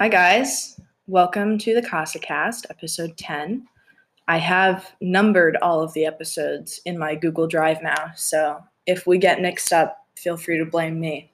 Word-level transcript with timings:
Hi, 0.00 0.08
guys. 0.08 0.80
Welcome 1.08 1.58
to 1.58 1.74
the 1.74 1.86
Casa 1.86 2.18
Cast, 2.18 2.64
episode 2.70 3.18
10. 3.18 3.66
I 4.28 4.38
have 4.38 4.94
numbered 5.02 5.58
all 5.60 5.82
of 5.82 5.92
the 5.92 6.06
episodes 6.06 6.80
in 6.86 6.98
my 6.98 7.14
Google 7.14 7.46
Drive 7.46 7.82
now, 7.82 8.10
so 8.16 8.64
if 8.86 9.06
we 9.06 9.18
get 9.18 9.42
mixed 9.42 9.74
up, 9.74 10.06
feel 10.16 10.38
free 10.38 10.56
to 10.56 10.64
blame 10.64 10.98
me. 10.98 11.30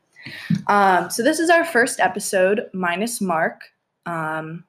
Um, 0.67 1.11
so, 1.11 1.23
this 1.23 1.39
is 1.39 1.49
our 1.49 1.65
first 1.65 2.01
episode 2.01 2.69
minus 2.73 3.21
Mark. 3.21 3.71
Um, 4.05 4.65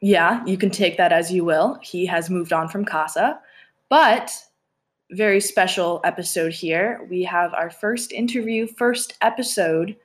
yeah, 0.00 0.42
you 0.46 0.56
can 0.56 0.70
take 0.70 0.96
that 0.96 1.12
as 1.12 1.30
you 1.30 1.44
will. 1.44 1.78
He 1.82 2.06
has 2.06 2.30
moved 2.30 2.54
on 2.54 2.66
from 2.66 2.86
Casa, 2.86 3.38
but 3.90 4.32
very 5.10 5.38
special 5.38 6.00
episode 6.02 6.54
here. 6.54 7.06
We 7.10 7.24
have 7.24 7.52
our 7.52 7.68
first 7.68 8.10
interview, 8.10 8.66
first 8.66 9.18
episode 9.20 9.96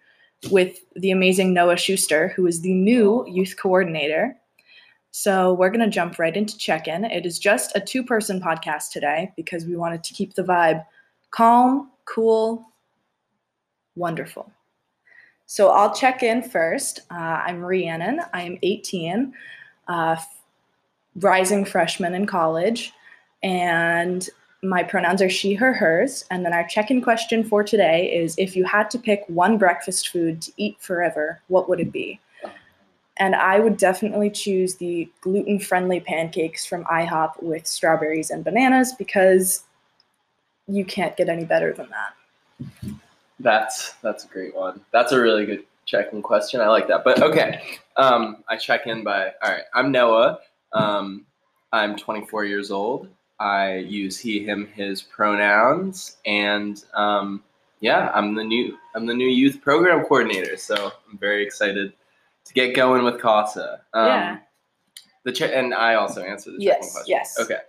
with 0.52 0.80
the 0.96 1.12
amazing 1.12 1.54
Noah 1.54 1.78
Schuster, 1.78 2.30
who 2.30 2.46
is 2.48 2.62
the 2.62 2.74
new 2.74 3.26
youth 3.28 3.56
coordinator. 3.58 4.38
So 5.12 5.54
we're 5.54 5.70
going 5.70 5.86
to 5.86 5.90
jump 5.90 6.20
right 6.20 6.36
into 6.36 6.58
check 6.58 6.88
in. 6.88 7.06
It 7.06 7.26
is 7.26 7.40
just 7.40 7.76
a 7.76 7.80
two 7.80 8.04
person 8.04 8.40
podcast 8.40 8.92
today 8.92 9.32
because 9.36 9.66
we 9.66 9.76
wanted 9.76 10.04
to 10.04 10.14
keep 10.14 10.36
the 10.36 10.44
vibe 10.44 10.86
calm, 11.32 11.92
cool, 12.06 12.72
wonderful. 13.96 14.52
So 15.48 15.70
I'll 15.70 15.94
check 15.94 16.24
in 16.24 16.42
first. 16.42 17.00
Uh, 17.10 17.42
I'm 17.46 17.62
Rhiannon. 17.62 18.22
I 18.34 18.42
am 18.44 18.58
18, 18.62 19.34
uh, 19.88 20.18
rising 21.16 21.66
freshman 21.66 22.14
in 22.14 22.26
college, 22.26 22.92
and 23.42 24.30
my 24.64 24.84
pronouns 24.84 25.22
are 25.22 25.30
she, 25.30 25.54
her, 25.54 25.74
hers. 25.74 26.26
And 26.32 26.46
then 26.46 26.54
our 26.54 26.68
check 26.68 26.90
in 26.90 27.02
question 27.02 27.44
for 27.44 27.64
today 27.64 28.12
is 28.14 28.36
if 28.38 28.56
you 28.56 28.66
had 28.66 28.90
to 28.92 29.00
pick 29.00 29.24
one 29.28 29.58
breakfast 29.58 30.10
food 30.10 30.42
to 30.44 30.52
eat 30.58 30.78
forever, 30.80 31.42
what 31.48 31.70
would 31.70 31.80
it 31.80 31.92
be? 31.92 32.20
And 33.20 33.36
I 33.36 33.60
would 33.60 33.78
definitely 33.78 34.30
choose 34.30 34.76
the 34.76 35.10
gluten 35.22 35.60
friendly 35.60 36.00
pancakes 36.00 36.66
from 36.66 36.84
IHOP 36.86 37.42
with 37.42 37.66
strawberries 37.66 38.30
and 38.30 38.44
bananas 38.44 38.94
because 38.94 39.64
you 40.68 40.86
can't 40.86 41.18
get 41.18 41.30
any 41.30 41.46
better 41.46 41.74
than 41.74 41.88
that. 41.90 42.94
That's 43.40 43.94
that's 44.02 44.26
a 44.26 44.28
great 44.28 44.56
one. 44.56 44.82
That's 44.92 45.12
a 45.12 45.20
really 45.20 45.46
good 45.46 45.64
check-in 45.86 46.22
question. 46.22 46.62
I 46.62 46.68
like 46.68 46.88
that. 46.88 47.04
But 47.04 47.22
okay, 47.22 47.62
um, 47.96 48.44
I 48.50 48.58
check 48.58 48.88
in 48.88 49.04
by 49.04 49.32
all 49.42 49.52
right. 49.52 49.64
I'm 49.74 49.92
Noah. 49.92 50.40
Um, 50.74 51.26
I'm 51.72 51.96
24 51.96 52.46
years 52.46 52.72
old. 52.72 53.10
I 53.40 53.76
use 53.76 54.18
he, 54.18 54.44
him, 54.44 54.68
his 54.74 55.02
pronouns, 55.02 56.18
and 56.26 56.84
um, 56.96 57.44
yeah, 57.80 58.12
I'm 58.14 58.34
the 58.34 58.44
new 58.44 58.78
I'm 58.96 59.06
the 59.06 59.14
new 59.14 59.28
youth 59.28 59.62
program 59.62 60.04
coordinator. 60.06 60.58
So 60.58 60.92
I'm 61.10 61.18
very 61.18 61.44
excited 61.44 61.94
to 62.46 62.54
get 62.54 62.76
going 62.76 63.04
with 63.04 63.22
Casa. 63.22 63.82
Um, 63.94 64.08
Yeah. 64.08 64.38
The 65.24 65.32
che- 65.34 65.54
and 65.54 65.74
I 65.74 65.96
also 65.96 66.24
answer 66.24 66.52
the 66.52 66.58
Yes, 66.60 66.94
question. 66.94 67.04
yes. 67.08 67.38
Okay. 67.40 67.60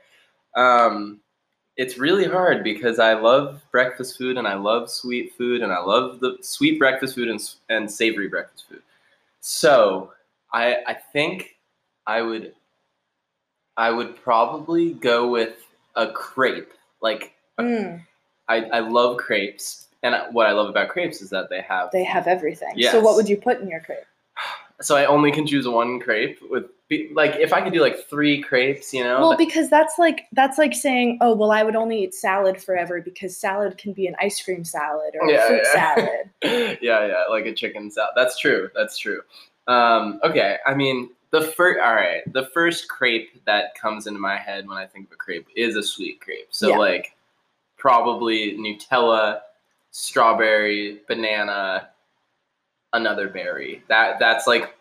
Um, 0.54 1.20
it's 1.76 1.98
really 1.98 2.24
hard 2.24 2.62
because 2.64 2.98
I 2.98 3.14
love 3.14 3.62
breakfast 3.70 4.16
food 4.16 4.36
and 4.38 4.46
I 4.48 4.54
love 4.54 4.88
sweet 4.90 5.34
food 5.36 5.62
and 5.62 5.72
I 5.72 5.78
love 5.80 6.20
the 6.20 6.38
sweet 6.40 6.78
breakfast 6.78 7.14
food 7.14 7.28
and, 7.28 7.40
and 7.68 7.90
savory 7.90 8.28
breakfast 8.28 8.68
food. 8.68 8.82
So 9.40 10.12
I 10.52 10.76
I 10.86 10.94
think 10.94 11.58
I 12.06 12.22
would 12.22 12.54
I 13.78 13.90
would 13.90 14.20
probably 14.22 14.92
go 14.92 15.28
with 15.30 15.54
a 15.96 16.10
crepe. 16.12 16.72
Like 17.00 17.34
Mm, 17.58 18.00
I, 18.48 18.56
I 18.64 18.78
love 18.80 19.16
crepes, 19.16 19.88
and 20.02 20.14
what 20.32 20.46
I 20.46 20.52
love 20.52 20.68
about 20.68 20.88
crepes 20.88 21.20
is 21.20 21.30
that 21.30 21.50
they 21.50 21.60
have. 21.60 21.90
they 21.90 22.04
have 22.04 22.26
everything. 22.26 22.80
So, 22.82 23.00
what 23.00 23.16
would 23.16 23.28
you 23.28 23.36
put 23.36 23.60
in 23.60 23.68
your 23.68 23.80
crepe? 23.80 24.04
So 24.80 24.94
I 24.94 25.06
only 25.06 25.32
can 25.32 25.44
choose 25.44 25.66
one 25.66 25.98
crepe 25.98 26.38
with 26.48 26.66
be- 26.86 27.10
like 27.12 27.34
if 27.34 27.52
I 27.52 27.60
could 27.60 27.72
do 27.72 27.80
like 27.80 28.08
three 28.08 28.40
crepes, 28.40 28.94
you 28.94 29.02
know. 29.02 29.18
Well, 29.18 29.30
that- 29.30 29.38
because 29.38 29.68
that's 29.68 29.98
like 29.98 30.26
that's 30.32 30.56
like 30.56 30.72
saying, 30.72 31.18
oh, 31.20 31.34
well, 31.34 31.50
I 31.50 31.64
would 31.64 31.74
only 31.74 32.04
eat 32.04 32.14
salad 32.14 32.62
forever 32.62 33.02
because 33.02 33.36
salad 33.36 33.76
can 33.76 33.92
be 33.92 34.06
an 34.06 34.14
ice 34.20 34.40
cream 34.40 34.64
salad 34.64 35.14
or 35.20 35.28
a 35.28 35.46
fruit 35.48 35.62
yeah. 35.64 35.72
salad. 35.72 36.30
yeah, 36.80 37.06
yeah, 37.08 37.24
like 37.28 37.46
a 37.46 37.52
chicken 37.52 37.90
salad. 37.90 38.12
That's 38.14 38.38
true. 38.38 38.70
That's 38.76 38.96
true. 38.96 39.20
Um, 39.66 40.20
okay, 40.22 40.58
I 40.64 40.74
mean 40.74 41.10
the 41.30 41.42
first. 41.42 41.80
All 41.80 41.94
right, 41.94 42.22
the 42.32 42.46
first 42.46 42.88
crepe 42.88 43.44
that 43.44 43.74
comes 43.74 44.06
into 44.06 44.20
my 44.20 44.36
head 44.36 44.66
when 44.66 44.78
I 44.78 44.86
think 44.86 45.06
of 45.06 45.12
a 45.12 45.16
crepe 45.16 45.46
is 45.56 45.76
a 45.76 45.82
sweet 45.82 46.20
crepe. 46.20 46.48
So 46.50 46.68
Yeah. 46.70 46.78
like 46.78 47.14
probably 47.76 48.56
Nutella, 48.58 49.40
strawberry, 49.90 51.00
banana, 51.08 51.90
another 52.92 53.28
berry. 53.28 53.82
That 53.88 54.18
that's 54.18 54.46
like 54.46 54.74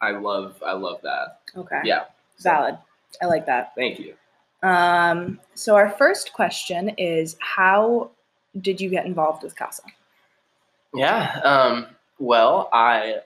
I 0.00 0.12
love. 0.12 0.62
I 0.64 0.72
love 0.72 1.00
that. 1.02 1.40
Okay. 1.56 1.80
Yeah. 1.84 2.04
So, 2.36 2.50
Valid. 2.50 2.78
I 3.20 3.26
like 3.26 3.46
that. 3.46 3.72
Thank 3.74 3.98
you. 3.98 4.14
Um, 4.62 5.40
so 5.54 5.74
our 5.76 5.90
first 5.90 6.32
question 6.32 6.90
is 6.90 7.36
how 7.40 8.10
did 8.60 8.80
you 8.80 8.88
get 8.90 9.06
involved 9.06 9.42
with 9.42 9.56
Casa? 9.56 9.82
Yeah. 10.94 11.40
Um, 11.44 11.86
well, 12.18 12.68
I 12.72 13.20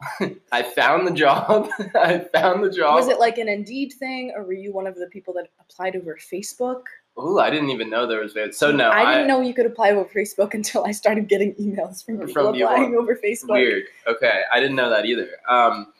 I 0.52 0.62
found 0.62 1.06
the 1.06 1.12
job. 1.12 1.68
I 1.94 2.18
found 2.32 2.62
the 2.62 2.70
job. 2.70 2.94
Was 2.94 3.08
it 3.08 3.18
like 3.18 3.38
an 3.38 3.48
Indeed 3.48 3.92
thing, 3.98 4.32
or 4.34 4.44
were 4.44 4.52
you 4.52 4.72
one 4.72 4.86
of 4.86 4.94
the 4.94 5.06
people 5.06 5.34
that 5.34 5.48
applied 5.60 5.96
over 5.96 6.16
Facebook? 6.32 6.82
Oh, 7.16 7.38
I 7.40 7.50
didn't 7.50 7.70
even 7.70 7.90
know 7.90 8.06
there 8.06 8.20
was. 8.20 8.32
vid- 8.32 8.54
So 8.54 8.70
no, 8.70 8.90
I 8.90 9.12
didn't 9.12 9.26
know 9.26 9.40
you 9.40 9.52
could 9.54 9.66
apply 9.66 9.90
over 9.90 10.08
Facebook 10.14 10.54
until 10.54 10.84
I 10.84 10.92
started 10.92 11.28
getting 11.28 11.52
emails 11.54 12.04
from 12.04 12.18
people 12.18 12.32
From 12.32 12.54
applying 12.54 12.94
over 12.96 13.16
Facebook. 13.16 13.54
Weird. 13.54 13.84
Okay, 14.06 14.42
I 14.52 14.60
didn't 14.60 14.76
know 14.76 14.88
that 14.90 15.04
either. 15.04 15.28
Um, 15.48 15.92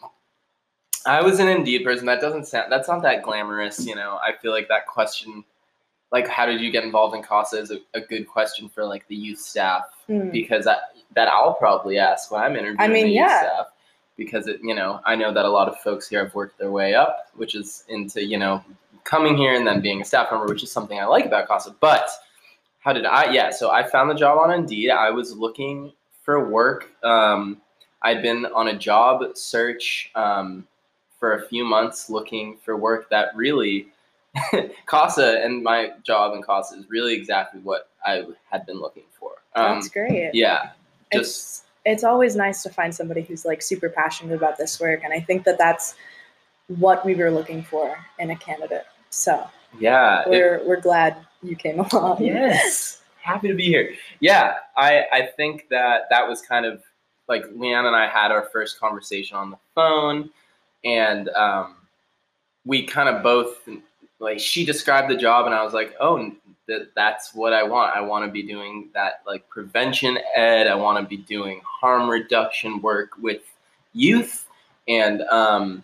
I 1.07 1.23
was 1.23 1.41
an 1.41 1.49
Indeed 1.49 1.85
person. 1.85 2.07
That 2.07 2.21
doesn't 2.21 2.47
sound. 2.47 2.71
That's 2.71 2.87
not 2.89 3.03
that 3.03 3.23
glamorous. 3.23 3.85
You 3.85 3.97
know, 3.97 4.19
I 4.23 4.33
feel 4.41 4.53
like 4.53 4.69
that 4.69 4.87
question, 4.87 5.43
like 6.13 6.29
how 6.29 6.47
did 6.47 6.61
you 6.61 6.71
get 6.71 6.85
involved 6.85 7.17
in 7.17 7.23
Casa, 7.23 7.59
is 7.59 7.73
a, 7.73 7.79
a 7.95 8.01
good 8.01 8.29
question 8.29 8.69
for 8.69 8.85
like 8.85 9.07
the 9.09 9.17
youth 9.17 9.41
staff 9.41 9.83
Hmm. 10.07 10.31
because 10.31 10.65
that 10.67 10.79
that 11.17 11.27
I'll 11.29 11.55
probably 11.55 11.99
ask 11.99 12.31
when 12.31 12.41
I'm 12.43 12.53
interviewing 12.55 12.81
I 12.81 12.87
mean, 12.89 13.07
the 13.07 13.11
youth 13.13 13.17
yeah. 13.29 13.41
staff 13.41 13.67
because 14.19 14.49
it 14.49 14.61
you 14.63 14.75
know 14.75 15.01
I 15.07 15.17
know 15.17 15.33
that 15.33 15.47
a 15.47 15.49
lot 15.49 15.69
of 15.69 15.79
folks 15.81 16.07
here 16.07 16.23
have 16.23 16.35
worked 16.35 16.59
their 16.59 16.71
way 16.71 16.95
up, 16.95 17.29
which 17.37 17.55
is 17.55 17.85
into 17.89 18.23
you 18.23 18.37
know 18.37 18.63
coming 19.05 19.39
here 19.39 19.55
and 19.55 19.67
then 19.67 19.81
being 19.81 20.03
a 20.03 20.05
staff 20.05 20.31
member, 20.31 20.47
which 20.47 20.63
is 20.63 20.71
something 20.71 21.01
I 21.01 21.07
like 21.07 21.25
about 21.25 21.49
Casa. 21.49 21.75
But 21.81 22.11
how 22.81 22.93
did 22.93 23.07
I? 23.07 23.33
Yeah, 23.33 23.49
so 23.49 23.71
I 23.71 23.89
found 23.89 24.11
the 24.11 24.15
job 24.15 24.37
on 24.37 24.51
Indeed. 24.51 24.91
I 24.91 25.11
was 25.11 25.35
looking 25.35 25.93
for 26.23 26.51
work. 26.51 26.91
Um, 27.03 27.63
I'd 28.03 28.21
been 28.21 28.45
on 28.47 28.69
a 28.69 28.77
job 28.77 29.25
search 29.35 30.11
um, 30.15 30.67
for 31.19 31.35
a 31.35 31.49
few 31.49 31.65
months 31.65 32.11
looking 32.11 32.59
for 32.59 32.77
work 32.77 33.09
that 33.09 33.35
really. 33.35 33.89
Casa 34.87 35.41
and 35.43 35.65
my 35.65 35.93
job 36.05 36.37
in 36.37 36.43
Casa 36.43 36.77
is 36.77 36.85
really 36.91 37.15
exactly 37.15 37.61
what 37.61 37.89
I 38.07 38.25
had 38.51 38.67
been 38.67 38.79
looking 38.79 39.05
for. 39.19 39.33
Um, 39.57 39.77
That's 39.77 39.89
great. 39.89 40.33
yeah, 40.33 40.71
just 41.13 41.65
it's 41.89 42.05
always 42.05 42.37
nice 42.37 42.63
to 42.63 42.71
find 42.71 42.95
somebody 42.95 43.23
who's 43.23 43.45
like 43.45 43.63
super 43.63 43.89
passionate 43.89 44.35
about 44.35 44.57
this 44.59 44.81
work 44.81 45.01
and 45.05 45.13
i 45.13 45.21
think 45.21 45.45
that 45.45 45.59
that's 45.59 45.95
what 46.67 47.05
we 47.05 47.15
were 47.15 47.31
looking 47.31 47.63
for 47.63 47.97
in 48.19 48.31
a 48.31 48.37
candidate 48.37 48.87
so 49.11 49.47
yeah. 49.79 50.23
we're 50.27 50.67
we're 50.67 50.81
glad 50.81 51.17
you 51.43 51.57
came 51.57 51.81
along 51.93 52.23
yes, 52.23 53.03
happy 53.29 53.49
to 53.49 53.55
be 53.55 53.65
here. 53.65 53.95
Yeah, 54.21 54.55
I 54.77 55.05
I 55.13 55.29
think 55.37 55.69
that 55.71 56.03
that 56.11 56.27
was 56.29 56.43
kind 56.43 56.67
of 56.67 56.83
like 57.29 57.45
Leanne 57.45 57.87
and 57.87 57.95
I 57.95 58.09
had 58.09 58.31
our 58.31 58.49
first 58.53 58.81
conversation 58.81 59.37
on 59.37 59.51
the 59.51 59.59
phone, 59.75 60.31
and 60.85 61.29
um, 61.31 61.77
we 62.65 62.85
kind 62.85 63.09
of 63.09 63.23
both 63.23 63.69
like 64.19 64.41
she 64.41 64.65
described 64.65 65.11
the 65.11 65.17
job, 65.17 65.47
and 65.47 65.55
I 65.55 65.63
was 65.63 65.75
like, 65.75 65.95
oh, 66.01 66.33
that 66.69 66.95
that's 66.95 67.35
what 67.35 67.53
I 67.53 67.63
want. 67.65 67.97
I 67.97 68.01
want 68.01 68.25
to 68.25 68.31
be 68.31 68.43
doing 68.43 68.89
that 68.95 69.23
like 69.27 69.49
prevention 69.49 70.19
ed. 70.37 70.69
I 70.69 70.75
want 70.75 71.03
to 71.03 71.09
be 71.09 71.17
doing 71.17 71.61
harm 71.65 72.09
reduction 72.09 72.81
work 72.81 73.11
with 73.21 73.43
youth, 73.95 74.47
and 74.87 75.23
um, 75.23 75.83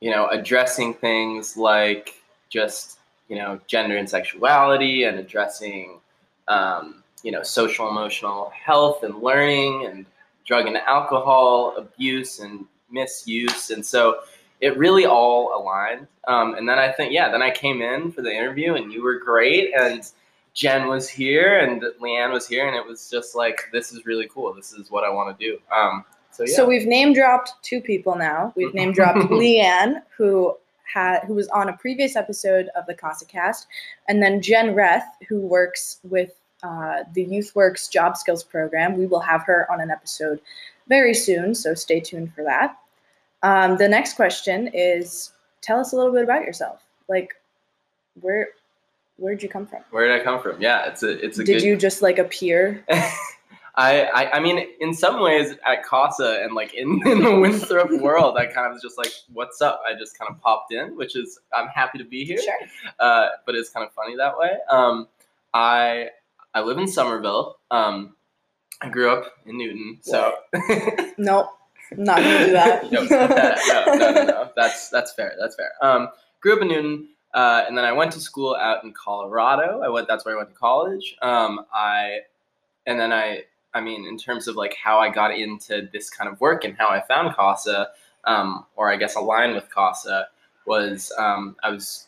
you 0.00 0.10
know, 0.10 0.26
addressing 0.28 0.94
things 0.94 1.56
like 1.56 2.20
just 2.50 2.98
you 3.28 3.36
know 3.36 3.58
gender 3.66 3.96
and 3.96 4.10
sexuality, 4.10 5.04
and 5.04 5.18
addressing 5.18 6.00
um, 6.48 7.02
you 7.22 7.32
know 7.32 7.42
social 7.42 7.88
emotional 7.88 8.50
health 8.50 9.04
and 9.04 9.22
learning, 9.22 9.86
and 9.86 10.04
drug 10.44 10.66
and 10.66 10.76
alcohol 10.76 11.74
abuse 11.78 12.40
and 12.40 12.66
misuse, 12.90 13.70
and 13.70 13.86
so 13.86 14.18
it 14.60 14.76
really 14.78 15.06
all 15.06 15.60
aligned. 15.60 16.06
Um, 16.26 16.54
and 16.54 16.66
then 16.66 16.78
I 16.78 16.90
think, 16.90 17.12
yeah, 17.12 17.30
then 17.30 17.42
I 17.42 17.50
came 17.50 17.82
in 17.82 18.10
for 18.10 18.22
the 18.22 18.32
interview, 18.32 18.74
and 18.74 18.92
you 18.92 19.02
were 19.02 19.18
great, 19.18 19.74
and 19.78 20.10
Jen 20.54 20.86
was 20.88 21.08
here, 21.08 21.58
and 21.58 21.82
Leanne 22.00 22.32
was 22.32 22.46
here, 22.46 22.66
and 22.66 22.76
it 22.76 22.86
was 22.86 23.10
just 23.10 23.34
like, 23.34 23.68
this 23.72 23.92
is 23.92 24.06
really 24.06 24.28
cool. 24.32 24.54
This 24.54 24.72
is 24.72 24.90
what 24.90 25.04
I 25.04 25.10
want 25.10 25.36
to 25.36 25.44
do. 25.44 25.58
Um, 25.74 26.04
so 26.30 26.44
yeah, 26.46 26.54
so 26.56 26.66
we've 26.66 26.86
name 26.86 27.12
dropped 27.12 27.52
two 27.62 27.80
people 27.80 28.16
now 28.16 28.52
we've 28.56 28.74
name 28.74 28.90
dropped 28.90 29.18
leanne 29.30 30.02
who 30.16 30.52
had 30.82 31.20
who 31.20 31.34
was 31.34 31.46
on 31.50 31.68
a 31.68 31.72
previous 31.76 32.16
episode 32.16 32.68
of 32.74 32.84
the 32.86 32.94
casa 32.94 33.24
cast 33.24 33.68
and 34.08 34.20
then 34.20 34.42
jen 34.42 34.74
reth 34.74 35.06
who 35.28 35.38
works 35.38 36.00
with 36.02 36.32
uh, 36.64 37.04
the 37.12 37.24
youthworks 37.24 37.88
job 37.88 38.16
skills 38.16 38.42
program 38.42 38.98
we 38.98 39.06
will 39.06 39.20
have 39.20 39.44
her 39.44 39.70
on 39.70 39.80
an 39.80 39.92
episode 39.92 40.40
very 40.88 41.14
soon 41.14 41.54
so 41.54 41.72
stay 41.72 42.00
tuned 42.00 42.34
for 42.34 42.42
that 42.42 42.76
Um, 43.44 43.76
the 43.76 43.88
next 43.88 44.14
question 44.14 44.70
is 44.72 45.32
tell 45.60 45.78
us 45.78 45.92
a 45.92 45.96
little 45.96 46.12
bit 46.12 46.24
about 46.24 46.42
yourself. 46.42 46.82
Like, 47.08 47.34
where 48.20 48.48
where'd 49.16 49.42
you 49.42 49.48
come 49.48 49.66
from? 49.66 49.80
Where 49.90 50.06
did 50.08 50.20
I 50.20 50.24
come 50.24 50.40
from? 50.40 50.60
Yeah, 50.60 50.86
it's 50.88 51.02
a 51.02 51.10
it's 51.24 51.38
a 51.38 51.44
Did 51.44 51.54
good. 51.60 51.62
you 51.62 51.76
just 51.76 52.02
like 52.02 52.18
appear? 52.18 52.84
I, 53.76 54.02
I 54.04 54.30
I 54.34 54.40
mean, 54.40 54.64
in 54.80 54.94
some 54.94 55.20
ways, 55.20 55.56
at 55.66 55.84
Casa 55.84 56.40
and 56.44 56.54
like 56.54 56.74
in, 56.74 57.00
in 57.06 57.22
the 57.24 57.36
Winthrop 57.40 57.90
world, 58.00 58.36
I 58.36 58.46
kind 58.46 58.66
of 58.68 58.72
was 58.74 58.82
just 58.82 58.96
like, 58.98 59.10
"What's 59.32 59.60
up?" 59.60 59.82
I 59.88 59.98
just 59.98 60.16
kind 60.18 60.30
of 60.30 60.40
popped 60.40 60.72
in, 60.72 60.96
which 60.96 61.16
is 61.16 61.40
I'm 61.52 61.66
happy 61.68 61.98
to 61.98 62.04
be 62.04 62.24
here. 62.24 62.38
Sure. 62.38 62.54
Uh, 63.00 63.28
but 63.46 63.54
it's 63.56 63.70
kind 63.70 63.84
of 63.84 63.92
funny 63.92 64.14
that 64.16 64.38
way. 64.38 64.50
Um, 64.70 65.08
I 65.52 66.10
I 66.54 66.60
live 66.62 66.78
in 66.78 66.86
Somerville. 66.86 67.58
Um, 67.72 68.14
I 68.80 68.88
grew 68.90 69.10
up 69.10 69.32
in 69.46 69.58
Newton, 69.58 69.98
so 70.02 70.34
Nope. 71.18 71.48
Not 71.96 72.18
gonna 72.18 72.46
do 72.46 72.52
that. 72.52 72.90
no, 72.92 73.04
that- 73.06 73.58
no, 73.86 73.94
no, 73.94 74.12
no, 74.12 74.24
no. 74.24 74.50
That's 74.56 74.88
that's 74.88 75.12
fair. 75.14 75.34
That's 75.38 75.54
fair. 75.56 75.72
Um, 75.82 76.08
grew 76.40 76.54
up 76.56 76.62
in 76.62 76.68
Newton, 76.68 77.08
uh, 77.34 77.64
and 77.66 77.76
then 77.76 77.84
I 77.84 77.92
went 77.92 78.12
to 78.12 78.20
school 78.20 78.54
out 78.54 78.84
in 78.84 78.92
Colorado. 78.92 79.82
I 79.84 79.88
went. 79.88 80.06
That's 80.06 80.24
where 80.24 80.34
I 80.34 80.38
went 80.38 80.50
to 80.50 80.54
college. 80.54 81.16
Um, 81.20 81.66
I, 81.74 82.20
and 82.86 82.98
then 82.98 83.12
I. 83.12 83.42
I 83.76 83.80
mean, 83.80 84.06
in 84.06 84.16
terms 84.16 84.46
of 84.46 84.54
like 84.54 84.76
how 84.82 85.00
I 85.00 85.08
got 85.10 85.36
into 85.36 85.88
this 85.92 86.08
kind 86.08 86.30
of 86.30 86.40
work 86.40 86.62
and 86.62 86.76
how 86.78 86.88
I 86.88 87.02
found 87.08 87.34
Casa, 87.34 87.88
um, 88.24 88.66
or 88.76 88.88
I 88.88 88.96
guess 88.96 89.16
aligned 89.16 89.54
with 89.56 89.68
Casa, 89.68 90.28
was 90.64 91.12
um, 91.18 91.56
I 91.64 91.70
was 91.70 92.06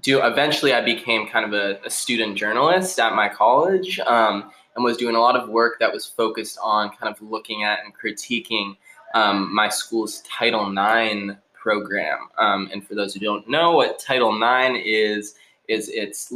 do. 0.00 0.24
Eventually, 0.24 0.72
I 0.72 0.80
became 0.80 1.28
kind 1.28 1.44
of 1.44 1.52
a, 1.52 1.78
a 1.84 1.90
student 1.90 2.38
journalist 2.38 2.98
at 2.98 3.14
my 3.14 3.28
college, 3.28 4.00
um, 4.00 4.50
and 4.74 4.82
was 4.82 4.96
doing 4.96 5.16
a 5.16 5.20
lot 5.20 5.36
of 5.36 5.50
work 5.50 5.78
that 5.80 5.92
was 5.92 6.06
focused 6.06 6.58
on 6.62 6.88
kind 6.96 7.14
of 7.14 7.20
looking 7.20 7.62
at 7.62 7.80
and 7.84 7.92
critiquing 7.94 8.76
um, 9.14 9.54
my 9.54 9.68
school's 9.68 10.22
Title 10.22 10.70
IX 10.70 11.36
program. 11.66 12.28
Um, 12.38 12.70
and 12.72 12.86
for 12.86 12.94
those 12.94 13.12
who 13.12 13.18
don't 13.18 13.48
know 13.48 13.72
what 13.72 13.98
Title 13.98 14.30
IX 14.30 14.80
is, 14.84 15.34
is 15.66 15.88
it's 15.88 16.32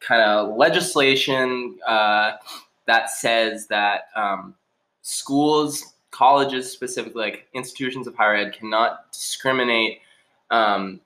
kind 0.00 0.22
of 0.22 0.56
legislation 0.56 1.76
uh, 1.86 2.32
that 2.86 3.10
says 3.10 3.66
that 3.66 4.04
um, 4.16 4.54
schools, 5.02 5.92
colleges 6.10 6.72
specifically, 6.72 7.20
like 7.20 7.48
institutions 7.52 8.06
of 8.06 8.16
higher 8.16 8.34
ed, 8.34 8.56
cannot 8.58 9.12
discriminate 9.12 9.98
um, 10.50 10.98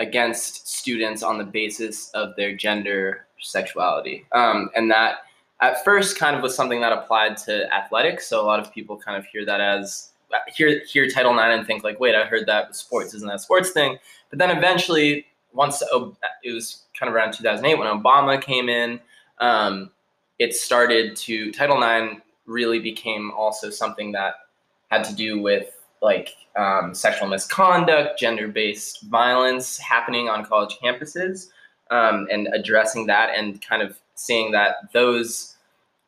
against 0.00 0.68
students 0.68 1.22
on 1.22 1.38
the 1.38 1.44
basis 1.44 2.10
of 2.10 2.36
their 2.36 2.54
gender, 2.54 3.26
sexuality, 3.40 4.26
um, 4.32 4.68
and 4.76 4.90
that 4.90 5.20
at 5.62 5.82
first 5.82 6.18
kind 6.18 6.36
of 6.36 6.42
was 6.42 6.54
something 6.54 6.82
that 6.82 6.92
applied 6.92 7.38
to 7.38 7.72
athletics. 7.72 8.26
So 8.26 8.42
a 8.42 8.44
lot 8.44 8.60
of 8.60 8.70
people 8.70 8.98
kind 8.98 9.16
of 9.16 9.24
hear 9.24 9.46
that 9.46 9.62
as 9.62 10.10
hear 10.48 10.82
hear 10.84 11.08
Title 11.08 11.32
IX 11.32 11.58
and 11.58 11.66
think 11.66 11.84
like, 11.84 12.00
wait, 12.00 12.14
I 12.14 12.24
heard 12.24 12.46
that 12.46 12.74
sports, 12.76 13.14
isn't 13.14 13.28
that 13.28 13.40
sports 13.40 13.70
thing? 13.70 13.98
But 14.30 14.38
then 14.38 14.56
eventually, 14.56 15.26
once 15.52 15.82
it 16.42 16.52
was 16.52 16.82
kind 16.98 17.08
of 17.08 17.14
around 17.14 17.32
2008 17.32 17.78
when 17.78 17.88
Obama 17.88 18.40
came 18.40 18.68
in, 18.68 19.00
um, 19.38 19.90
it 20.38 20.54
started 20.54 21.16
to 21.16 21.52
Title 21.52 21.82
IX 21.82 22.20
really 22.46 22.80
became 22.80 23.30
also 23.32 23.70
something 23.70 24.12
that 24.12 24.34
had 24.90 25.04
to 25.04 25.14
do 25.14 25.40
with 25.40 25.70
like 26.02 26.34
um, 26.56 26.94
sexual 26.94 27.28
misconduct, 27.28 28.18
gender-based 28.18 29.02
violence 29.04 29.78
happening 29.78 30.28
on 30.28 30.44
college 30.44 30.76
campuses, 30.82 31.48
um, 31.90 32.26
and 32.30 32.48
addressing 32.52 33.06
that 33.06 33.30
and 33.36 33.62
kind 33.62 33.82
of 33.82 33.98
seeing 34.14 34.52
that 34.52 34.92
those 34.92 35.56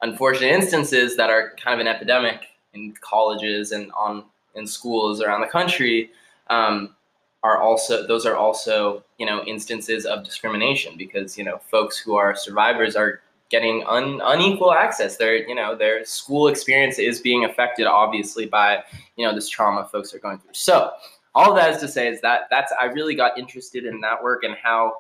unfortunate 0.02 0.52
instances 0.52 1.16
that 1.16 1.30
are 1.30 1.54
kind 1.62 1.74
of 1.74 1.80
an 1.80 1.92
epidemic 1.92 2.48
in 2.76 2.94
colleges 3.00 3.72
and 3.72 3.90
on 3.92 4.24
in 4.54 4.66
schools 4.66 5.20
around 5.20 5.40
the 5.40 5.46
country 5.46 6.10
um, 6.48 6.94
are 7.42 7.60
also 7.60 8.06
those 8.06 8.24
are 8.24 8.36
also 8.36 9.02
you 9.18 9.26
know 9.26 9.42
instances 9.44 10.06
of 10.06 10.24
discrimination 10.24 10.94
because 10.96 11.36
you 11.36 11.44
know 11.44 11.58
folks 11.70 11.98
who 11.98 12.14
are 12.16 12.36
survivors 12.36 12.96
are 12.96 13.20
getting 13.48 13.84
un, 13.86 14.20
unequal 14.24 14.72
access. 14.72 15.16
Their 15.16 15.48
you 15.48 15.54
know 15.54 15.76
their 15.76 16.04
school 16.04 16.48
experience 16.48 16.98
is 16.98 17.20
being 17.20 17.44
affected 17.44 17.86
obviously 17.86 18.46
by 18.46 18.82
you 19.16 19.26
know 19.26 19.34
this 19.34 19.48
trauma 19.48 19.88
folks 19.90 20.14
are 20.14 20.18
going 20.18 20.38
through. 20.38 20.54
So 20.54 20.92
all 21.36 21.52
that 21.54 21.74
is 21.74 21.80
to 21.82 21.86
say 21.86 22.08
is 22.08 22.20
that 22.22 22.48
that's 22.50 22.72
i 22.80 22.86
really 22.86 23.14
got 23.14 23.38
interested 23.38 23.84
in 23.84 24.00
that 24.00 24.20
work 24.20 24.42
and 24.42 24.56
how 24.56 24.94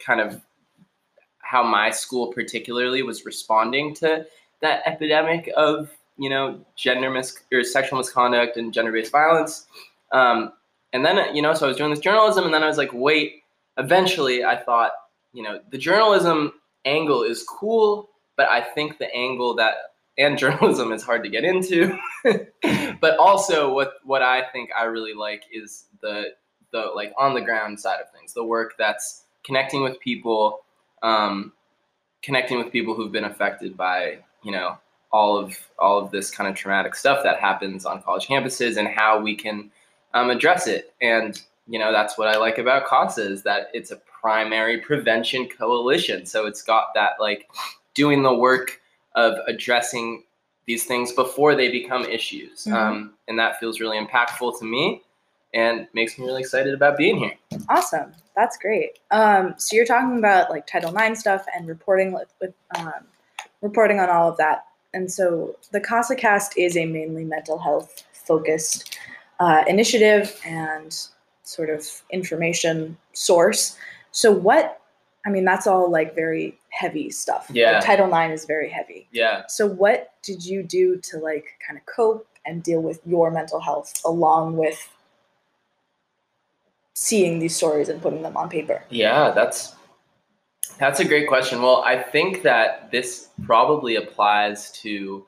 kind 0.00 0.20
of 0.20 0.40
how 1.38 1.62
my 1.62 1.90
school 1.90 2.32
particularly 2.32 3.02
was 3.02 3.24
responding 3.24 3.94
to 3.94 4.26
that 4.60 4.82
epidemic 4.86 5.48
of 5.56 5.90
you 6.18 6.30
know 6.30 6.60
gender 6.76 7.10
mis 7.10 7.38
or 7.52 7.62
sexual 7.62 7.98
misconduct 7.98 8.56
and 8.56 8.72
gender-based 8.72 9.12
violence. 9.12 9.66
Um, 10.12 10.52
and 10.92 11.04
then 11.04 11.34
you 11.34 11.42
know 11.42 11.52
so 11.52 11.66
i 11.66 11.68
was 11.68 11.76
doing 11.76 11.90
this 11.90 11.98
journalism 11.98 12.44
and 12.44 12.54
then 12.54 12.62
i 12.62 12.66
was 12.66 12.78
like 12.78 12.90
wait 12.92 13.42
eventually 13.76 14.44
i 14.44 14.56
thought 14.56 14.92
you 15.32 15.42
know 15.42 15.60
the 15.70 15.78
journalism 15.78 16.52
angle 16.84 17.22
is 17.22 17.42
cool 17.42 18.08
but 18.36 18.48
i 18.48 18.60
think 18.60 18.98
the 18.98 19.14
angle 19.14 19.54
that 19.54 19.74
and 20.18 20.38
journalism 20.44 20.92
is 20.92 21.02
hard 21.02 21.22
to 21.22 21.28
get 21.28 21.44
into. 21.44 21.96
But 22.98 23.18
also 23.18 23.72
what 23.72 23.94
what 24.04 24.22
i 24.22 24.42
think 24.52 24.70
i 24.76 24.84
really 24.84 25.12
like 25.12 25.44
is 25.52 25.84
the 26.00 26.32
the 26.72 26.90
like 26.94 27.12
on 27.18 27.34
the 27.34 27.42
ground 27.42 27.78
side 27.78 28.00
of 28.00 28.10
things 28.10 28.32
the 28.32 28.42
work 28.42 28.74
that's 28.78 29.24
connecting 29.44 29.82
with 29.82 30.00
people 30.00 30.60
um, 31.02 31.52
connecting 32.22 32.58
with 32.58 32.72
people 32.72 32.94
who've 32.94 33.12
been 33.12 33.24
affected 33.24 33.76
by 33.76 34.18
you 34.42 34.50
know 34.50 34.78
all 35.12 35.36
of 35.36 35.56
all 35.78 35.98
of 35.98 36.10
this 36.10 36.30
kind 36.30 36.48
of 36.48 36.56
traumatic 36.56 36.94
stuff 36.94 37.22
that 37.22 37.38
happens 37.38 37.86
on 37.86 38.02
college 38.02 38.26
campuses 38.26 38.76
and 38.76 38.88
how 38.88 39.20
we 39.20 39.34
can 39.34 39.70
um, 40.14 40.30
address 40.30 40.66
it 40.66 40.92
and 41.00 41.42
you 41.68 41.78
know 41.78 41.92
that's 41.92 42.16
what 42.18 42.28
i 42.28 42.36
like 42.36 42.58
about 42.58 42.86
casa 42.86 43.22
is 43.22 43.42
that 43.42 43.68
it's 43.72 43.90
a 43.90 43.96
primary 44.20 44.78
prevention 44.78 45.46
coalition 45.48 46.26
so 46.26 46.46
it's 46.46 46.62
got 46.62 46.94
that 46.94 47.12
like 47.20 47.48
doing 47.94 48.22
the 48.22 48.34
work 48.34 48.80
of 49.14 49.34
addressing 49.46 50.22
these 50.66 50.84
things 50.84 51.12
before 51.12 51.54
they 51.54 51.70
become 51.70 52.02
issues 52.04 52.64
Mhm. 52.64 52.72
um, 52.74 53.14
and 53.28 53.38
that 53.38 53.58
feels 53.60 53.80
really 53.80 53.98
impactful 53.98 54.58
to 54.58 54.64
me 54.64 55.02
and 55.54 55.86
makes 55.94 56.18
me 56.18 56.26
really 56.26 56.40
excited 56.40 56.74
about 56.74 56.96
being 56.96 57.16
here 57.16 57.34
Awesome. 57.68 58.12
That's 58.36 58.58
great. 58.58 58.98
Um, 59.12 59.54
so 59.56 59.74
you're 59.76 59.86
talking 59.86 60.18
about 60.18 60.50
like 60.50 60.66
Title 60.66 60.94
IX 60.94 61.18
stuff 61.18 61.46
and 61.56 61.66
reporting 61.66 62.12
with, 62.12 62.28
with 62.38 62.52
um, 62.76 62.92
reporting 63.62 63.98
on 63.98 64.10
all 64.10 64.28
of 64.28 64.36
that. 64.36 64.66
And 64.96 65.12
so 65.12 65.54
the 65.72 65.80
CasaCast 65.80 66.54
is 66.56 66.74
a 66.74 66.86
mainly 66.86 67.22
mental 67.24 67.58
health 67.58 68.02
focused 68.14 68.96
uh, 69.38 69.62
initiative 69.68 70.40
and 70.46 70.90
sort 71.42 71.68
of 71.68 71.86
information 72.10 72.96
source. 73.12 73.76
So 74.10 74.32
what? 74.32 74.80
I 75.26 75.28
mean, 75.28 75.44
that's 75.44 75.66
all 75.66 75.90
like 75.90 76.14
very 76.14 76.58
heavy 76.70 77.10
stuff. 77.10 77.50
Like, 77.50 77.56
Yeah. 77.58 77.80
Title 77.80 78.06
IX 78.06 78.32
is 78.32 78.46
very 78.46 78.70
heavy. 78.70 79.06
yeah 79.12 79.42
So 79.48 79.66
what 79.66 80.12
did 80.22 80.46
you 80.46 80.62
do 80.62 80.96
to 81.08 81.18
like 81.18 81.46
kind 81.66 81.78
of 81.78 81.84
cope 81.84 82.26
and 82.46 82.62
deal 82.62 82.80
with 82.80 83.00
your 83.04 83.30
mental 83.30 83.60
health 83.60 83.92
along 84.04 84.56
with 84.56 84.78
seeing 86.94 87.38
these 87.38 87.54
stories 87.54 87.90
and 87.90 88.00
putting 88.00 88.22
them 88.22 88.36
on 88.36 88.48
paper? 88.48 88.82
Yeah, 88.88 89.30
that's 89.32 89.74
that's 90.78 91.00
a 91.00 91.04
great 91.04 91.28
question. 91.28 91.62
Well, 91.62 91.82
I 91.84 92.02
think 92.02 92.42
that 92.42 92.90
this 92.90 93.28
probably 93.44 93.96
applies 93.96 94.70
to 94.82 95.26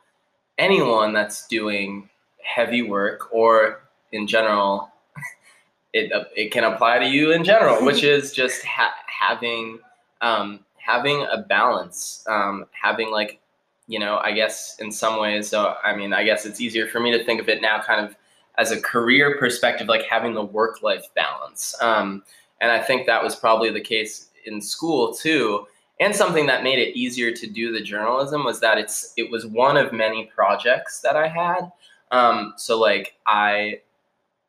anyone 0.58 1.12
that's 1.12 1.46
doing 1.48 2.08
heavy 2.42 2.82
work 2.82 3.32
or 3.32 3.82
in 4.12 4.26
general 4.26 4.90
it 5.92 6.12
it 6.36 6.50
can 6.50 6.64
apply 6.64 6.98
to 6.98 7.06
you 7.06 7.32
in 7.32 7.44
general, 7.44 7.84
which 7.84 8.02
is 8.02 8.32
just 8.32 8.64
ha- 8.64 8.94
having 9.06 9.78
um, 10.20 10.60
having 10.76 11.26
a 11.30 11.38
balance, 11.38 12.24
um, 12.28 12.64
having 12.72 13.10
like 13.10 13.40
you 13.86 13.98
know, 13.98 14.18
I 14.18 14.32
guess 14.32 14.76
in 14.80 14.92
some 14.92 15.18
ways. 15.18 15.48
So 15.48 15.74
I 15.82 15.96
mean, 15.96 16.12
I 16.12 16.24
guess 16.24 16.44
it's 16.44 16.60
easier 16.60 16.86
for 16.86 17.00
me 17.00 17.10
to 17.16 17.24
think 17.24 17.40
of 17.40 17.48
it 17.48 17.62
now, 17.62 17.80
kind 17.80 18.04
of 18.04 18.16
as 18.58 18.70
a 18.72 18.80
career 18.80 19.38
perspective, 19.38 19.88
like 19.88 20.02
having 20.02 20.34
the 20.34 20.44
work 20.44 20.82
life 20.82 21.06
balance. 21.14 21.74
Um, 21.80 22.22
and 22.60 22.72
I 22.72 22.82
think 22.82 23.06
that 23.06 23.22
was 23.22 23.36
probably 23.36 23.70
the 23.70 23.80
case 23.80 24.27
in 24.46 24.60
school 24.60 25.12
too. 25.12 25.66
And 26.00 26.14
something 26.14 26.46
that 26.46 26.62
made 26.62 26.78
it 26.78 26.96
easier 26.96 27.32
to 27.32 27.46
do 27.46 27.72
the 27.72 27.82
journalism 27.82 28.44
was 28.44 28.60
that 28.60 28.78
it's 28.78 29.12
it 29.16 29.30
was 29.30 29.46
one 29.46 29.76
of 29.76 29.92
many 29.92 30.30
projects 30.34 31.00
that 31.00 31.16
I 31.16 31.26
had. 31.28 31.72
Um, 32.10 32.54
so 32.56 32.78
like 32.78 33.14
I 33.26 33.80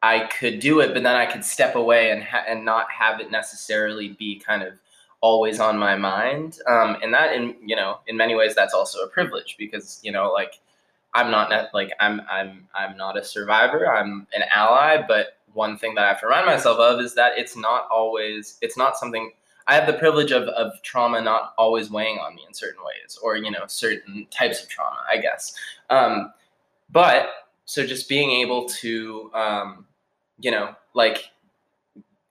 I 0.01 0.27
could 0.39 0.59
do 0.59 0.79
it, 0.79 0.93
but 0.93 1.03
then 1.03 1.15
I 1.15 1.25
could 1.25 1.43
step 1.43 1.75
away 1.75 2.11
and 2.11 2.23
ha- 2.23 2.45
and 2.47 2.63
not 2.63 2.89
have 2.91 3.19
it 3.19 3.31
necessarily 3.31 4.09
be 4.09 4.39
kind 4.39 4.63
of 4.63 4.73
always 5.21 5.59
on 5.59 5.77
my 5.77 5.95
mind. 5.95 6.59
Um, 6.67 6.97
and 7.03 7.13
that, 7.13 7.33
in 7.33 7.55
you 7.65 7.75
know, 7.75 7.99
in 8.07 8.15
many 8.15 8.35
ways, 8.35 8.55
that's 8.55 8.73
also 8.73 8.99
a 8.99 9.07
privilege 9.07 9.55
because 9.57 9.99
you 10.03 10.11
know, 10.11 10.31
like 10.31 10.59
I'm 11.13 11.31
not 11.31 11.49
net, 11.49 11.71
like 11.73 11.91
I'm 11.99 12.21
I'm 12.29 12.67
I'm 12.73 12.95
not 12.95 13.17
a 13.17 13.23
survivor. 13.23 13.91
I'm 13.91 14.27
an 14.33 14.43
ally, 14.53 15.03
but 15.05 15.37
one 15.53 15.77
thing 15.77 15.95
that 15.95 16.05
I 16.05 16.07
have 16.09 16.19
to 16.21 16.27
remind 16.27 16.45
myself 16.45 16.77
of 16.79 16.99
is 17.01 17.15
that 17.15 17.37
it's 17.37 17.57
not 17.57 17.87
always 17.91 18.57
it's 18.61 18.77
not 18.77 18.97
something 18.97 19.31
I 19.69 19.75
have 19.75 19.85
the 19.85 19.93
privilege 19.93 20.31
of, 20.31 20.43
of 20.49 20.81
trauma 20.81 21.21
not 21.21 21.53
always 21.57 21.91
weighing 21.91 22.17
on 22.17 22.35
me 22.35 22.41
in 22.47 22.53
certain 22.53 22.83
ways, 22.83 23.19
or 23.21 23.37
you 23.37 23.51
know, 23.51 23.65
certain 23.67 24.27
types 24.31 24.63
of 24.63 24.67
trauma, 24.67 24.97
I 25.09 25.17
guess. 25.17 25.53
Um, 25.91 26.33
but 26.91 27.29
so 27.65 27.85
just 27.85 28.09
being 28.09 28.31
able 28.31 28.67
to 28.81 29.31
um, 29.35 29.85
you 30.39 30.51
know, 30.51 30.73
like 30.93 31.29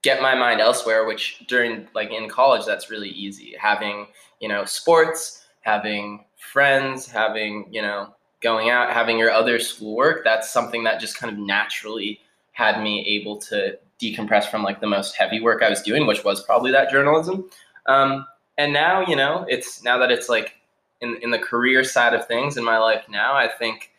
get 0.01 0.21
my 0.21 0.35
mind 0.35 0.59
elsewhere, 0.59 1.05
which 1.05 1.45
during 1.47 1.87
like 1.93 2.11
in 2.11 2.27
college, 2.27 2.65
that's 2.65 2.89
really 2.89 3.09
easy. 3.09 3.55
Having, 3.59 4.07
you 4.39 4.49
know, 4.49 4.65
sports, 4.65 5.45
having 5.61 6.25
friends, 6.37 7.07
having, 7.07 7.67
you 7.71 7.81
know, 7.81 8.13
going 8.41 8.69
out, 8.69 8.91
having 8.91 9.17
your 9.17 9.31
other 9.31 9.59
schoolwork, 9.59 10.23
that's 10.23 10.49
something 10.49 10.83
that 10.83 10.99
just 10.99 11.17
kind 11.17 11.31
of 11.31 11.39
naturally 11.39 12.19
had 12.51 12.81
me 12.81 13.05
able 13.07 13.37
to 13.37 13.77
decompress 14.01 14.49
from 14.49 14.63
like 14.63 14.79
the 14.81 14.87
most 14.87 15.15
heavy 15.15 15.41
work 15.41 15.61
I 15.61 15.69
was 15.69 15.81
doing, 15.81 16.07
which 16.07 16.23
was 16.23 16.43
probably 16.43 16.71
that 16.71 16.89
journalism. 16.89 17.49
Um, 17.85 18.25
and 18.57 18.73
now, 18.73 19.05
you 19.05 19.15
know, 19.15 19.45
it's 19.47 19.83
now 19.83 19.97
that 19.97 20.11
it's 20.11 20.29
like 20.29 20.55
in, 21.01 21.17
in 21.21 21.31
the 21.31 21.39
career 21.39 21.83
side 21.83 22.13
of 22.13 22.27
things 22.27 22.57
in 22.57 22.63
my 22.63 22.77
life 22.77 23.03
now, 23.09 23.33
I 23.33 23.47
think, 23.47 23.91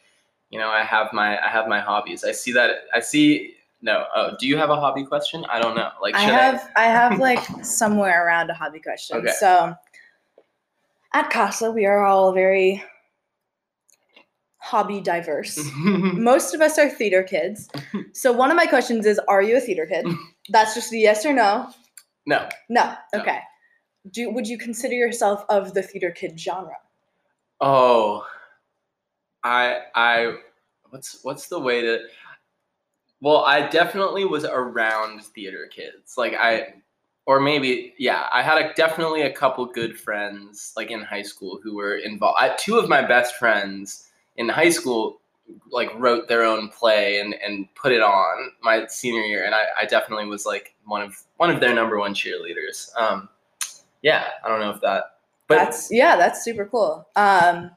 you 0.51 0.59
know, 0.59 0.69
I 0.69 0.83
have 0.83 1.13
my 1.13 1.39
I 1.39 1.49
have 1.49 1.69
my 1.69 1.81
hobbies. 1.81 2.25
I 2.25 2.33
see 2.33 2.53
that 2.53 2.85
I 2.95 3.01
see 3.01 3.55
no. 3.83 4.05
Oh, 4.15 4.37
do 4.39 4.47
you 4.47 4.57
have 4.59 4.71
a 4.71 4.77
hobby 4.77 5.05
question? 5.05 5.45
I 5.49 5.61
don't 5.61 5.77
know. 5.77 5.91
Like 6.03 6.15
I 6.15 6.23
have 6.23 6.71
I 6.77 6.85
have 6.85 7.19
like 7.29 7.65
somewhere 7.65 8.27
around 8.27 8.51
a 8.51 8.55
hobby 8.55 8.81
question. 8.81 9.19
Okay. 9.19 9.33
So 9.39 9.75
at 11.13 11.31
Casa, 11.31 11.71
we 11.71 11.87
are 11.87 12.05
all 12.05 12.33
very 12.33 12.85
hobby 14.71 15.01
diverse. 15.01 15.59
Most 15.77 16.55
of 16.55 16.61
us 16.61 16.79
are 16.79 16.89
theater 16.89 17.25
kids. 17.25 17.69
So 18.13 18.31
one 18.31 18.53
of 18.53 18.57
my 18.57 18.67
questions 18.67 19.05
is 19.05 19.19
are 19.27 19.43
you 19.43 19.57
a 19.57 19.61
theater 19.61 19.85
kid? 19.85 20.07
That's 20.49 20.75
just 20.75 20.93
a 20.93 20.97
yes 20.97 21.27
or 21.27 21.33
no. 21.33 21.69
no. 22.25 22.49
No. 22.69 22.95
No. 23.13 23.21
Okay. 23.21 23.41
Do 24.13 24.31
would 24.31 24.47
you 24.47 24.57
consider 24.57 24.95
yourself 24.95 25.45
of 25.49 25.75
the 25.75 25.83
theater 25.83 26.13
kid 26.13 26.39
genre? 26.39 26.77
Oh, 27.61 28.25
I 29.43 29.81
I 29.95 30.37
what's 30.91 31.19
what's 31.23 31.49
the 31.49 31.59
way 31.59 31.83
to 31.83 31.99
well, 33.21 33.45
I 33.45 33.69
definitely 33.69 34.25
was 34.25 34.45
around 34.45 35.25
theater 35.25 35.69
kids. 35.71 36.15
Like 36.17 36.35
I 36.35 36.75
or 37.27 37.41
maybe 37.41 37.95
yeah, 37.99 38.29
I 38.33 38.43
had 38.43 38.59
a, 38.59 38.73
definitely 38.75 39.23
a 39.23 39.33
couple 39.33 39.67
good 39.67 39.99
friends 39.99 40.73
like 40.77 40.93
in 40.93 41.03
high 41.03 41.23
school 41.23 41.59
who 41.61 41.75
were 41.75 41.97
involved. 41.97 42.39
I, 42.41 42.55
two 42.57 42.79
of 42.79 42.89
my 42.89 43.03
best 43.03 43.35
friends 43.35 44.10
in 44.41 44.49
high 44.49 44.71
school 44.71 45.21
like 45.71 45.91
wrote 45.97 46.29
their 46.29 46.45
own 46.45 46.69
play 46.69 47.21
and 47.21 47.35
and 47.45 47.67
put 47.75 47.93
it 47.93 48.01
on 48.01 48.53
my 48.63 48.87
senior 48.87 49.23
year 49.23 49.45
and 49.45 49.55
I, 49.55 49.65
I 49.81 49.85
definitely 49.85 50.27
was 50.27 50.47
like 50.47 50.75
one 50.85 51.03
of 51.03 51.13
one 51.37 51.51
of 51.51 51.61
their 51.61 51.75
number 51.75 51.99
one 51.99 52.15
cheerleaders. 52.15 52.89
Um 52.97 53.29
yeah, 54.03 54.25
I 54.43 54.49
don't 54.49 54.61
know 54.61 54.71
if 54.71 54.81
that 54.81 55.03
but 55.49 55.57
that's 55.57 55.89
yeah, 55.91 56.17
that's 56.17 56.45
super 56.45 56.65
cool. 56.65 57.09
Um, 57.17 57.73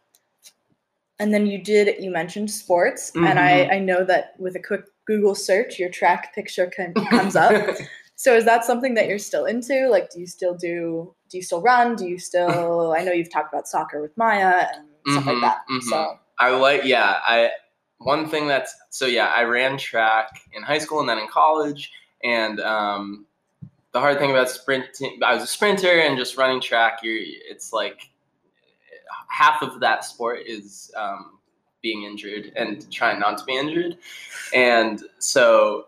and 1.20 1.34
then 1.34 1.48
you 1.48 1.58
did 1.58 2.02
you 2.04 2.12
mentioned 2.12 2.52
sports, 2.52 3.12
and 3.16 3.40
I 3.40 3.66
Mhm. 3.66 3.74
I 3.76 3.80
know 3.80 4.04
that 4.06 4.36
with 4.40 4.56
a 4.56 4.60
quick 4.60 4.84
Google 5.06 5.36
search, 5.36 5.80
your 5.80 5.90
track 5.90 6.34
picture 6.36 6.68
can, 6.68 6.94
comes 7.10 7.36
up. 7.36 7.52
so 8.16 8.36
is 8.36 8.46
that 8.46 8.64
something 8.64 8.94
that 8.94 9.08
you're 9.08 9.20
still 9.20 9.46
into? 9.46 9.88
Like, 9.90 10.12
do 10.12 10.20
you 10.20 10.28
still 10.28 10.54
do? 10.54 11.16
Do 11.30 11.38
you 11.38 11.44
still 11.44 11.62
run? 11.62 11.96
Do 11.96 12.06
you 12.08 12.20
still? 12.20 12.94
I 12.98 13.04
know 13.04 13.12
you've 13.12 13.32
talked 13.32 13.52
about 13.54 13.68
soccer 13.68 14.02
with 14.02 14.16
Maya 14.18 14.68
and 14.76 14.88
stuff 15.08 15.26
like 15.26 15.38
Mhm, 15.38 15.42
that. 15.42 15.58
mhm. 15.72 15.84
So 15.84 16.20
I 16.44 16.56
like 16.56 16.84
yeah, 16.84 17.20
I 17.26 17.52
one 18.00 18.28
thing 18.28 18.48
that's 18.48 18.76
so 18.90 19.06
yeah, 19.06 19.32
I 19.36 19.44
ran 19.44 19.78
track 19.78 20.42
in 20.54 20.64
high 20.64 20.80
school 20.80 21.00
and 21.00 21.08
then 21.08 21.20
in 21.20 21.28
college 21.28 21.92
and 22.24 22.60
um 22.60 23.26
the 23.94 24.00
hard 24.00 24.18
thing 24.18 24.32
about 24.32 24.50
sprinting 24.50 25.20
I 25.24 25.34
was 25.34 25.44
a 25.44 25.48
sprinter 25.48 26.00
and 26.00 26.18
just 26.18 26.38
running 26.38 26.62
track, 26.62 27.00
you're 27.04 27.20
it's 27.20 27.72
like 27.72 28.10
half 29.34 29.62
of 29.62 29.80
that 29.80 30.06
sport 30.06 30.42
is 30.46 30.92
um, 30.96 31.40
being 31.82 32.04
injured 32.04 32.52
and 32.56 32.90
trying 32.92 33.20
not 33.20 33.38
to 33.40 33.46
be 33.46 33.58
injured. 33.58 33.98
And 34.54 35.02
so 35.20 35.88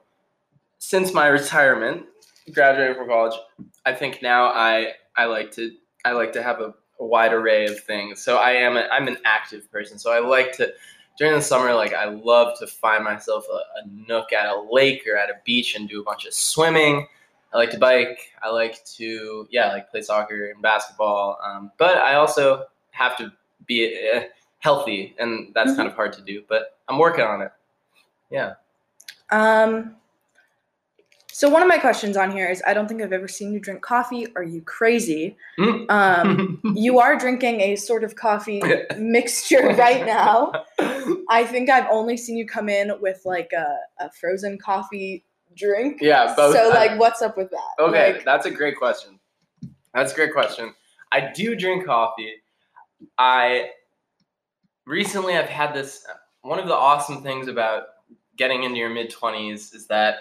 since 0.79 1.13
my 1.13 1.27
retirement, 1.27 2.05
graduating 2.51 2.95
from 2.95 3.07
college, 3.07 3.39
I 3.85 3.93
think 3.93 4.21
now 4.21 4.45
I 4.47 4.93
I 5.15 5.25
like 5.25 5.51
to 5.53 5.71
I 6.03 6.11
like 6.11 6.33
to 6.33 6.43
have 6.43 6.59
a, 6.61 6.73
a 6.99 7.05
wide 7.05 7.33
array 7.33 7.65
of 7.65 7.79
things. 7.79 8.21
So 8.23 8.37
I 8.37 8.51
am 8.51 8.77
a, 8.77 8.87
I'm 8.91 9.07
an 9.07 9.17
active 9.25 9.69
person. 9.71 9.97
So 9.97 10.11
I 10.11 10.19
like 10.19 10.51
to 10.57 10.73
during 11.17 11.33
the 11.33 11.41
summer 11.41 11.73
like 11.73 11.93
I 11.93 12.05
love 12.05 12.57
to 12.59 12.67
find 12.67 13.03
myself 13.03 13.45
a, 13.51 13.55
a 13.55 13.87
nook 14.07 14.33
at 14.33 14.47
a 14.47 14.65
lake 14.71 15.03
or 15.07 15.17
at 15.17 15.29
a 15.29 15.35
beach 15.45 15.75
and 15.75 15.87
do 15.87 16.01
a 16.01 16.03
bunch 16.03 16.25
of 16.25 16.33
swimming. 16.33 17.07
I 17.53 17.57
like 17.57 17.71
to 17.71 17.77
bike. 17.77 18.19
I 18.43 18.49
like 18.49 18.83
to 18.97 19.47
yeah 19.49 19.71
like 19.71 19.89
play 19.89 20.01
soccer 20.01 20.47
and 20.51 20.61
basketball. 20.61 21.37
Um, 21.43 21.71
but 21.77 21.97
I 21.97 22.15
also 22.15 22.65
have 22.91 23.17
to 23.17 23.31
be 23.65 24.09
uh, 24.13 24.21
healthy, 24.59 25.15
and 25.19 25.53
that's 25.53 25.71
Mhm. 25.71 25.75
kind 25.77 25.87
of 25.87 25.95
hard 25.95 26.11
to 26.13 26.21
do. 26.21 26.43
But 26.49 26.77
I'm 26.89 26.97
working 26.99 27.23
on 27.23 27.41
it. 27.41 27.51
Yeah. 28.29 28.53
um. 29.31 29.95
So 31.37 31.49
one 31.49 31.61
of 31.61 31.67
my 31.67 31.77
questions 31.77 32.15
on 32.15 32.31
here 32.31 32.49
is 32.49 32.63
I 32.65 32.73
don't 32.73 32.87
think 32.87 33.01
I've 33.01 33.11
ever 33.11 33.27
seen 33.27 33.51
you 33.51 33.59
drink 33.59 33.81
coffee. 33.81 34.25
Are 34.37 34.43
you 34.43 34.61
crazy? 34.61 35.35
Mm. 35.59 35.85
Um, 35.91 36.61
you 36.77 36.99
are 36.99 37.17
drinking 37.17 37.59
a 37.59 37.75
sort 37.75 38.05
of 38.05 38.15
coffee 38.15 38.61
mixture 38.97 39.67
right 39.75 40.05
now. 40.05 40.53
I 41.29 41.43
think 41.43 41.69
I've 41.69 41.87
only 41.91 42.15
seen 42.15 42.37
you 42.37 42.47
come 42.47 42.69
in 42.69 42.93
with 43.01 43.19
like 43.25 43.51
a, 43.51 43.75
a 43.99 44.09
frozen 44.11 44.57
coffee 44.57 45.25
drink. 45.57 45.97
Yeah, 45.99 46.33
both. 46.37 46.55
So 46.55 46.69
like, 46.69 46.97
what's 46.97 47.21
up 47.21 47.35
with 47.35 47.51
that? 47.51 47.83
Okay, 47.83 48.13
Like, 48.13 48.23
that's 48.23 48.45
a 48.45 48.51
great 48.51 48.77
question. 48.77 49.19
That's 49.93 50.13
a 50.13 50.15
great 50.15 50.31
question. 50.31 50.73
I 51.11 51.33
do 51.35 51.53
drink 51.57 51.85
coffee. 51.85 52.31
I 53.17 53.71
recently 54.87 55.35
I've 55.35 55.49
had 55.49 55.73
this 55.73 56.01
one 56.43 56.59
of 56.59 56.67
the 56.69 56.75
awesome 56.75 57.21
things 57.21 57.49
about 57.49 57.87
getting 58.37 58.63
into 58.63 58.77
your 58.77 58.89
mid 58.89 59.11
20s 59.11 59.75
is 59.75 59.85
that 59.87 60.19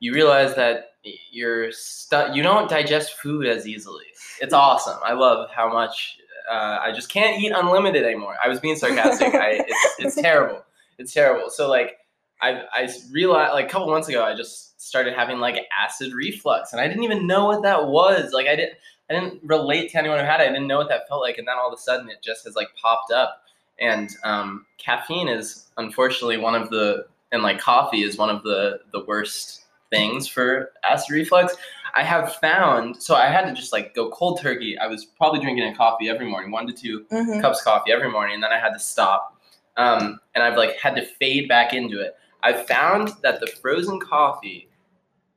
you 0.00 0.12
realize 0.12 0.54
that 0.56 0.90
you're 1.30 1.72
stu- 1.72 2.32
you 2.32 2.42
don't 2.42 2.68
digest 2.68 3.14
food 3.18 3.46
as 3.46 3.66
easily. 3.66 4.04
It's 4.40 4.52
awesome. 4.52 4.98
I 5.04 5.12
love 5.12 5.50
how 5.50 5.72
much 5.72 6.18
uh, 6.50 6.78
I 6.80 6.92
just 6.92 7.08
can't 7.08 7.40
eat 7.40 7.52
unlimited 7.54 8.04
anymore. 8.04 8.36
I 8.42 8.48
was 8.48 8.60
being 8.60 8.76
sarcastic. 8.76 9.34
I, 9.34 9.64
it's, 9.66 9.94
it's 9.98 10.14
terrible. 10.14 10.64
It's 10.98 11.12
terrible. 11.12 11.50
So 11.50 11.68
like 11.68 11.98
I 12.40 12.62
I 12.72 12.88
realized 13.10 13.52
like 13.52 13.66
a 13.66 13.68
couple 13.68 13.88
months 13.88 14.08
ago 14.08 14.24
I 14.24 14.34
just 14.34 14.80
started 14.80 15.14
having 15.14 15.38
like 15.38 15.56
acid 15.76 16.12
reflux 16.12 16.72
and 16.72 16.80
I 16.80 16.88
didn't 16.88 17.04
even 17.04 17.26
know 17.26 17.46
what 17.46 17.62
that 17.62 17.88
was. 17.88 18.32
Like 18.32 18.46
I 18.46 18.56
didn't 18.56 18.74
I 19.10 19.14
didn't 19.14 19.40
relate 19.44 19.90
to 19.92 19.98
anyone 19.98 20.18
who 20.18 20.24
had 20.24 20.40
it. 20.40 20.44
I 20.44 20.52
didn't 20.52 20.66
know 20.66 20.78
what 20.78 20.88
that 20.88 21.08
felt 21.08 21.22
like 21.22 21.38
and 21.38 21.46
then 21.46 21.56
all 21.58 21.68
of 21.68 21.78
a 21.78 21.80
sudden 21.80 22.08
it 22.08 22.22
just 22.22 22.44
has 22.44 22.56
like 22.56 22.68
popped 22.80 23.12
up. 23.12 23.42
And 23.78 24.10
um, 24.24 24.64
caffeine 24.78 25.28
is 25.28 25.66
unfortunately 25.76 26.38
one 26.38 26.54
of 26.54 26.70
the 26.70 27.06
and 27.32 27.42
like 27.42 27.58
coffee 27.58 28.02
is 28.02 28.16
one 28.16 28.30
of 28.30 28.42
the 28.42 28.80
the 28.92 29.04
worst 29.04 29.65
things 29.90 30.28
for 30.28 30.72
acid 30.84 31.12
reflux. 31.14 31.54
I 31.94 32.02
have 32.02 32.34
found 32.36 33.02
so 33.02 33.14
I 33.14 33.26
had 33.26 33.46
to 33.46 33.54
just 33.54 33.72
like 33.72 33.94
go 33.94 34.10
cold 34.10 34.40
turkey. 34.40 34.78
I 34.78 34.86
was 34.86 35.04
probably 35.04 35.40
drinking 35.40 35.64
a 35.64 35.74
coffee 35.74 36.08
every 36.08 36.28
morning, 36.28 36.50
one 36.50 36.66
to 36.66 36.72
two 36.72 37.06
mhm. 37.10 37.40
cups 37.40 37.60
of 37.60 37.64
coffee 37.64 37.92
every 37.92 38.10
morning, 38.10 38.34
and 38.34 38.42
then 38.42 38.52
I 38.52 38.58
had 38.58 38.72
to 38.74 38.78
stop. 38.78 39.40
Um, 39.76 40.20
and 40.34 40.44
I've 40.44 40.56
like 40.56 40.76
had 40.78 40.94
to 40.96 41.04
fade 41.04 41.48
back 41.48 41.72
into 41.72 42.00
it. 42.00 42.16
I 42.42 42.52
found 42.52 43.12
that 43.22 43.40
the 43.40 43.46
frozen 43.46 43.98
coffee, 43.98 44.68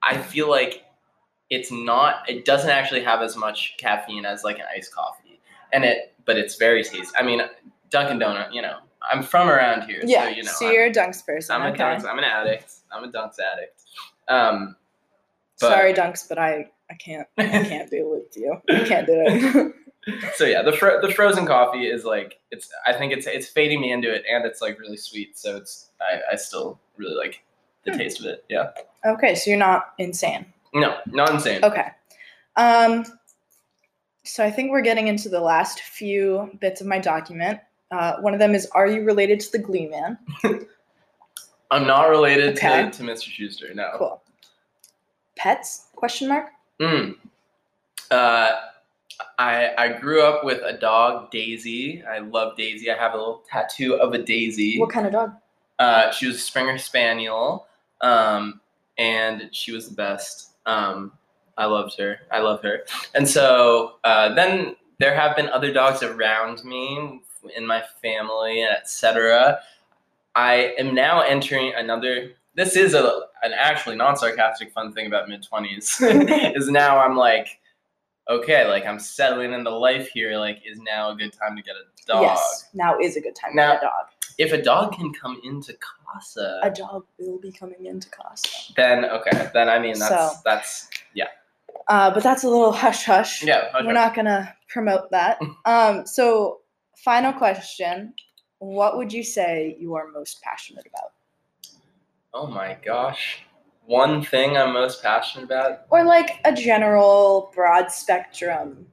I 0.04 0.18
feel 0.18 0.50
like 0.50 0.86
it's 1.50 1.72
not. 1.72 2.30
It 2.30 2.46
doesn't 2.46 2.70
actually 2.70 3.04
have 3.04 3.22
as 3.22 3.36
much 3.36 3.76
caffeine 3.78 4.26
as 4.26 4.44
like 4.44 4.60
an 4.60 4.66
iced 4.76 4.94
coffee, 4.94 5.40
and 5.72 5.84
it, 5.84 6.14
but 6.26 6.38
it's 6.38 6.56
very 6.56 6.84
tasty. 6.84 7.08
I 7.18 7.24
mean, 7.24 7.42
Dunkin' 7.90 8.20
Donut. 8.20 8.54
You 8.54 8.62
know, 8.62 8.80
I'm 9.10 9.24
from 9.24 9.50
around 9.50 9.84
here, 9.84 10.02
Yeah. 10.04 10.26
so 10.26 10.30
you 10.30 10.44
know, 10.44 10.52
so 10.52 10.66
I'm- 10.66 10.74
you're 10.76 10.86
a 10.86 10.92
Dunks 10.92 11.26
person. 11.26 11.56
I'm, 11.56 11.62
a 11.64 11.70
okay. 11.72 11.84
Dunks. 11.84 12.06
I'm 12.06 12.18
an 12.18 12.26
addict. 12.26 12.74
I'm 12.92 13.04
a 13.04 13.08
Dunks 13.08 13.40
addict. 13.40 13.82
Um, 14.30 14.76
but- 15.60 15.68
Sorry, 15.70 15.94
Dunks, 15.94 16.28
but 16.30 16.38
I 16.38 16.70
I 16.90 16.94
can't 16.96 17.28
I 17.38 17.44
can't 17.48 17.92
be 17.92 18.02
with 18.04 18.36
you. 18.36 18.58
I 18.70 18.80
can't 18.86 19.06
do 19.06 19.14
it. 19.26 19.74
so 20.36 20.46
yeah, 20.46 20.62
the 20.62 20.72
fro- 20.72 21.02
the 21.02 21.12
frozen 21.14 21.46
coffee 21.46 21.88
is 21.88 22.06
like 22.06 22.40
it's. 22.52 22.70
I 22.88 22.94
think 22.94 23.12
it's 23.14 23.28
it's 23.28 23.48
fading 23.48 23.82
me 23.82 23.92
into 23.92 24.12
it, 24.14 24.24
and 24.32 24.46
it's 24.46 24.62
like 24.62 24.80
really 24.80 24.98
sweet. 24.98 25.38
So 25.38 25.58
it's 25.58 25.90
I, 26.02 26.34
I 26.34 26.36
still 26.38 26.80
really 26.98 27.16
like 27.16 27.44
the 27.84 27.92
Hmm. 27.92 27.98
taste 27.98 28.20
of 28.22 28.26
it. 28.28 28.44
Yeah. 28.50 28.70
okay, 29.06 29.36
so 29.36 29.50
you're 29.50 29.60
not 29.60 29.94
insane. 29.98 30.46
No, 30.74 30.98
not 31.08 31.30
insane. 31.32 31.64
Okay. 31.64 31.88
Um. 32.56 33.06
So 34.24 34.44
I 34.46 34.52
think 34.52 34.72
we're 34.72 34.82
getting 34.82 35.08
into 35.08 35.30
the 35.30 35.40
last 35.42 35.80
few 35.82 36.52
bits 36.60 36.82
of 36.82 36.88
my 36.88 37.00
document. 37.00 37.60
Uh, 37.92 38.18
one 38.22 38.34
of 38.34 38.40
them 38.40 38.54
is, 38.54 38.68
are 38.74 38.86
you 38.86 39.04
related 39.04 39.40
to 39.40 39.52
the 39.52 39.58
Glee 39.60 39.88
Man? 39.88 40.18
I'm 41.72 41.86
not 41.86 42.10
related 42.10 42.58
Okay. 42.58 42.84
to, 42.84 42.92
to 42.92 43.04
Mr. 43.04 43.30
Schuster. 43.30 43.74
No. 43.74 43.92
Cool. 43.98 44.22
Pets? 45.38 45.88
Question 45.96 46.28
mark. 46.30 46.48
Mm. 46.82 47.16
Uh, 48.12 48.52
I 49.38 49.72
I 49.78 49.88
grew 50.00 50.24
up 50.24 50.44
with 50.44 50.62
a 50.64 50.74
dog, 50.74 51.30
Daisy. 51.32 52.04
I 52.04 52.20
love 52.20 52.56
Daisy. 52.58 52.90
I 52.92 52.98
have 52.98 53.14
a 53.14 53.18
little 53.18 53.44
tattoo 53.50 53.96
of 53.96 54.14
a 54.14 54.18
daisy. 54.18 54.80
What 54.80 54.90
kind 54.90 55.06
of 55.06 55.12
dog? 55.12 55.34
Uh, 55.78 56.12
she 56.12 56.26
was 56.28 56.38
a 56.38 56.40
Springer 56.40 56.78
Spaniel, 56.78 57.68
um, 58.02 58.60
and 58.98 59.50
she 59.52 59.72
was 59.72 59.90
the 59.90 59.96
best. 59.96 60.52
Um, 60.66 61.12
I 61.58 61.66
loved 61.66 61.98
her. 62.00 62.20
I 62.32 62.40
love 62.40 62.62
her. 62.64 62.86
And 63.16 63.28
so 63.28 63.96
uh, 64.04 64.34
then 64.34 64.76
there 65.00 65.14
have 65.16 65.36
been 65.36 65.50
other 65.50 65.72
dogs 65.74 66.02
around 66.04 66.64
me 66.64 67.22
in 67.56 67.66
my 67.68 67.84
family, 68.02 68.64
etc. 68.64 69.60
I 70.40 70.74
am 70.78 70.96
now 70.96 71.22
entering 71.22 71.74
another. 71.76 72.32
this 72.56 72.76
is 72.76 72.94
a 72.94 73.04
an 73.44 73.52
actually 73.54 73.96
non 73.96 74.16
sarcastic 74.18 74.72
fun 74.72 74.94
thing 74.94 75.06
about 75.08 75.28
mid 75.30 75.44
twenties 75.44 76.00
is 76.60 76.70
now 76.70 77.00
I'm 77.00 77.16
like, 77.16 77.48
okay, 78.30 78.68
like 78.68 78.86
I'm 78.86 79.00
settling 79.00 79.52
into 79.54 79.70
life 79.70 80.10
here. 80.14 80.38
Like, 80.38 80.60
is 80.66 80.80
now 80.80 81.12
a 81.12 81.16
good 81.16 81.34
time 81.34 81.56
to 81.58 81.62
get 81.62 81.76
a 81.76 81.84
dog? 82.12 82.22
Yes, 82.24 82.70
now 82.74 82.98
is 83.00 83.18
a 83.18 83.22
good 83.22 83.36
time 83.36 83.52
Now- 83.56 83.74
to 83.74 83.76
get 83.76 83.84
a 83.84 83.86
dog. 83.86 84.06
If 84.38 84.54
a 84.54 84.62
dog 84.62 84.94
can 84.94 85.12
come 85.14 85.36
into 85.44 85.74
casa, 85.74 86.62
A 86.64 86.72
dog 86.72 87.04
will 87.18 87.40
be 87.40 87.52
coming 87.52 87.86
into 87.86 88.10
Casa. 88.10 88.48
then 88.78 89.04
okay, 89.04 89.50
then 89.54 89.68
I 89.68 89.78
mean 89.80 90.00
that's 90.00 90.16
So- 90.16 90.32
that's 90.46 90.90
yeah. 91.14 91.28
Uh, 91.90 92.10
but 92.14 92.24
that's 92.24 92.44
a 92.46 92.50
little 92.50 92.72
hush 92.72 93.04
hush. 93.04 93.44
yeah. 93.44 93.64
We're 93.86 93.92
not 94.04 94.14
gonna 94.16 94.56
promote 94.70 95.12
that. 95.12 95.40
Um, 95.66 96.06
so 96.06 96.62
final 96.96 97.34
question: 97.34 98.14
What 98.60 98.98
would 98.98 99.12
you 99.12 99.24
say 99.24 99.76
you 99.80 99.96
are 99.96 100.08
most 100.12 100.42
passionate 100.42 100.86
about, 100.86 101.14
oh 102.34 102.48
my 102.48 102.78
gosh, 102.86 103.40
one 103.86 104.22
thing 104.24 104.58
I'm 104.58 104.74
most 104.74 105.02
passionate 105.02 105.46
about. 105.46 105.82
or 105.90 106.04
like 106.04 106.40
a 106.46 106.54
general 106.54 107.52
broad 107.56 107.92
spectrum? 107.92 108.86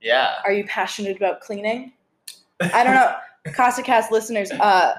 Yeah. 0.00 0.36
Are 0.44 0.52
you 0.52 0.64
passionate 0.64 1.16
about 1.16 1.40
cleaning? 1.40 1.92
I 2.60 2.84
don't 2.84 2.94
know. 2.94 3.16
Casa 3.52 3.82
Cast 3.82 4.10
listeners, 4.10 4.50
uh, 4.50 4.94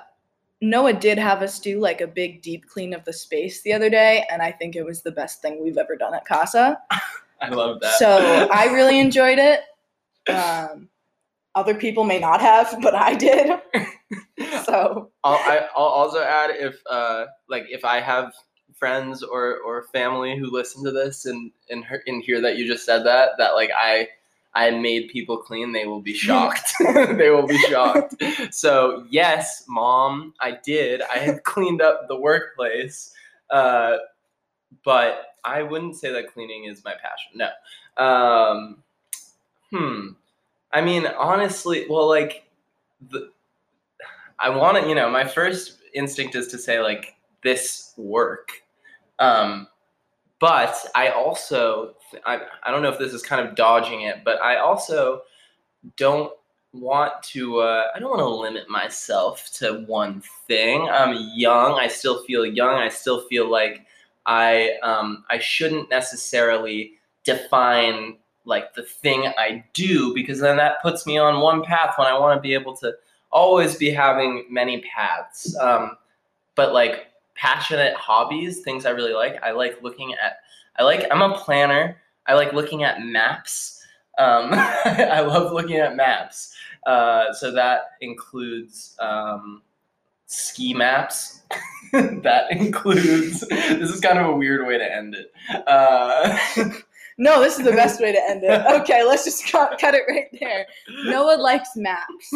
Noah 0.62 0.94
did 0.94 1.18
have 1.18 1.42
us 1.42 1.60
do 1.60 1.80
like 1.80 2.02
a 2.02 2.08
big 2.08 2.42
deep 2.42 2.68
clean 2.68 2.94
of 2.94 3.04
the 3.06 3.14
space 3.14 3.62
the 3.62 3.74
other 3.74 3.90
day, 3.90 4.26
and 4.32 4.42
I 4.42 4.52
think 4.52 4.76
it 4.76 4.84
was 4.84 5.02
the 5.02 5.12
best 5.12 5.42
thing 5.42 5.64
we've 5.64 5.78
ever 5.78 5.96
done 5.96 6.14
at 6.14 6.26
Casa. 6.26 6.78
I 7.42 7.50
love 7.50 7.80
that. 7.82 8.00
So 8.00 8.48
I 8.52 8.66
really 8.74 9.00
enjoyed 9.08 9.38
it. 9.38 9.62
Um, 10.34 10.90
other 11.58 11.76
people 11.76 12.04
may 12.04 12.20
not 12.20 12.42
have, 12.42 12.78
but 12.82 12.96
I 12.96 13.16
did. 13.16 13.52
So 14.64 15.12
I'll, 15.24 15.36
I, 15.36 15.68
I'll 15.76 15.84
also 15.86 16.22
add 16.22 16.52
if 16.52 16.82
uh 16.90 17.26
like 17.50 17.66
if 17.70 17.84
I 17.84 18.00
have 18.00 18.34
friends 18.76 19.22
or 19.24 19.58
or 19.58 19.84
family 19.92 20.38
who 20.38 20.50
listen 20.50 20.84
to 20.86 20.92
this 20.92 21.26
and 21.26 21.52
and, 21.70 21.84
hear- 21.84 22.04
and 22.08 22.24
hear 22.24 22.40
that 22.42 22.58
you 22.58 22.68
just 22.68 22.86
said 22.86 23.04
that 23.06 23.32
that 23.38 23.56
like 23.56 23.72
I 23.78 24.08
I 24.54 24.72
made 24.72 25.10
people 25.10 25.38
clean, 25.38 25.72
they 25.74 25.86
will 25.86 26.02
be 26.02 26.14
shocked. 26.28 26.74
they 26.80 27.30
will 27.30 27.48
be 27.48 27.58
shocked. 27.64 28.16
So 28.52 29.06
yes, 29.10 29.66
mom, 29.68 30.34
I 30.40 30.58
did. 30.64 31.02
I 31.02 31.18
had 31.18 31.44
cleaned 31.44 31.82
up 31.82 32.08
the 32.08 32.16
workplace, 32.20 33.14
uh, 33.50 33.98
but 34.86 35.34
I 35.44 35.64
wouldn't 35.64 35.96
say 35.98 36.12
that 36.14 36.34
cleaning 36.34 36.66
is 36.66 36.84
my 36.86 36.94
passion. 36.94 37.34
No. 37.36 38.04
Um, 38.04 38.84
hmm. 39.72 40.08
I 40.72 40.82
mean, 40.82 41.08
honestly, 41.08 41.86
well, 41.90 42.08
like 42.08 42.46
the 43.10 43.32
I 44.40 44.50
want 44.50 44.82
to, 44.82 44.88
you 44.88 44.96
know, 44.96 45.10
my 45.10 45.26
first 45.26 45.80
instinct 45.94 46.36
is 46.36 46.48
to 46.50 46.58
say 46.58 46.80
like 46.80 47.16
this 47.44 47.94
work. 47.98 48.52
Um, 49.20 49.68
but 50.40 50.78
I 50.94 51.10
also, 51.10 51.96
I, 52.26 52.42
I 52.64 52.72
don't 52.72 52.84
know 52.84 52.90
if 52.90 53.00
this 53.00 53.14
is 53.14 53.24
kind 53.24 53.46
of 53.46 53.56
dodging 53.56 54.02
it, 54.02 54.18
but 54.24 54.40
I 54.42 54.58
also 54.58 55.24
don't 55.96 56.32
want 56.74 57.14
to, 57.24 57.60
uh, 57.60 57.86
I 57.96 58.00
don't 58.00 58.10
want 58.10 58.20
to 58.20 58.28
limit 58.28 58.70
myself 58.70 59.50
to 59.56 59.84
one 59.88 60.22
thing. 60.48 60.88
I'm 60.88 61.32
young. 61.34 61.80
I 61.80 61.88
still 61.88 62.24
feel 62.26 62.46
young. 62.46 62.76
I 62.76 62.90
still 62.90 63.22
feel 63.28 63.50
like 63.50 63.88
I, 64.28 64.74
um, 64.84 65.24
I 65.30 65.40
shouldn't 65.40 65.90
necessarily 65.90 66.94
define 67.24 68.18
like 68.48 68.74
the 68.74 68.84
thing 68.84 69.28
I 69.38 69.64
do 69.74 70.14
because 70.14 70.40
then 70.40 70.58
that 70.58 70.82
puts 70.82 71.06
me 71.06 71.18
on 71.18 71.42
one 71.42 71.64
path 71.64 71.96
when 71.98 72.08
I 72.08 72.18
want 72.18 72.38
to 72.38 72.42
be 72.42 72.54
able 72.54 72.76
to 72.78 72.94
always 73.30 73.76
be 73.76 73.92
having 73.92 74.46
many 74.50 74.82
paths. 74.82 75.56
Um, 75.58 75.98
but 76.56 76.74
like 76.74 77.08
passionate 77.36 77.94
hobbies, 77.96 78.62
things 78.62 78.86
I 78.86 78.92
really 78.92 79.14
like. 79.14 79.42
I 79.44 79.52
like 79.52 79.82
looking 79.84 80.14
at. 80.14 80.38
I 80.78 80.84
like. 80.84 81.06
I'm 81.12 81.22
a 81.22 81.38
planner. 81.38 81.98
I 82.26 82.34
like 82.34 82.54
looking 82.54 82.84
at 82.84 83.04
maps. 83.04 83.82
Um, 84.18 84.50
I 84.54 85.22
love 85.22 85.52
looking 85.52 85.78
at 85.78 85.96
maps. 85.96 86.56
Uh, 86.86 87.34
so 87.34 87.52
that 87.52 87.92
includes 88.02 88.96
um, 89.00 89.62
ski 90.26 90.74
maps. 90.74 91.42
that 91.92 92.46
includes. 92.52 93.46
This 93.78 93.92
is 93.92 94.00
kind 94.00 94.18
of 94.18 94.28
a 94.28 94.36
weird 94.36 94.66
way 94.66 94.78
to 94.78 94.96
end 94.96 95.16
it. 95.16 95.32
Uh, 95.68 96.38
no, 97.18 97.42
this 97.42 97.58
is 97.58 97.66
the 97.66 97.72
best 97.72 98.00
way 98.00 98.12
to 98.12 98.30
end 98.30 98.44
it. 98.44 98.66
Okay, 98.82 99.04
let's 99.04 99.26
just 99.26 99.52
cut, 99.52 99.78
cut 99.80 99.94
it 99.94 100.04
right 100.08 100.28
there. 100.40 100.66
Noah 101.06 101.38
likes 101.38 101.70
maps. 101.76 102.32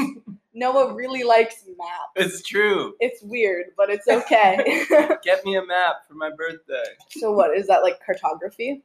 Noah 0.54 0.94
really 0.94 1.24
likes 1.24 1.63
maps. 1.78 2.12
it's 2.15 2.41
true. 2.41 2.96
It's 3.00 3.22
weird, 3.22 3.67
but 3.78 3.89
it's 3.89 4.08
okay. 4.08 4.86
Get 5.24 5.46
me 5.46 5.56
a 5.56 5.65
map 5.65 6.08
for 6.08 6.15
my 6.15 6.30
birthday. 6.30 6.84
so 7.10 7.32
what 7.32 7.56
is 7.56 7.67
that 7.67 7.84
like 7.84 8.04
cartography? 8.06 8.82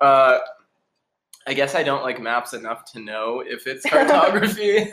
Uh, 0.00 0.38
I 1.46 1.54
guess 1.54 1.74
I 1.74 1.82
don't 1.82 2.02
like 2.02 2.20
maps 2.20 2.54
enough 2.54 2.90
to 2.92 3.00
know 3.00 3.42
if 3.46 3.66
it's 3.66 3.84
cartography. 3.84 4.92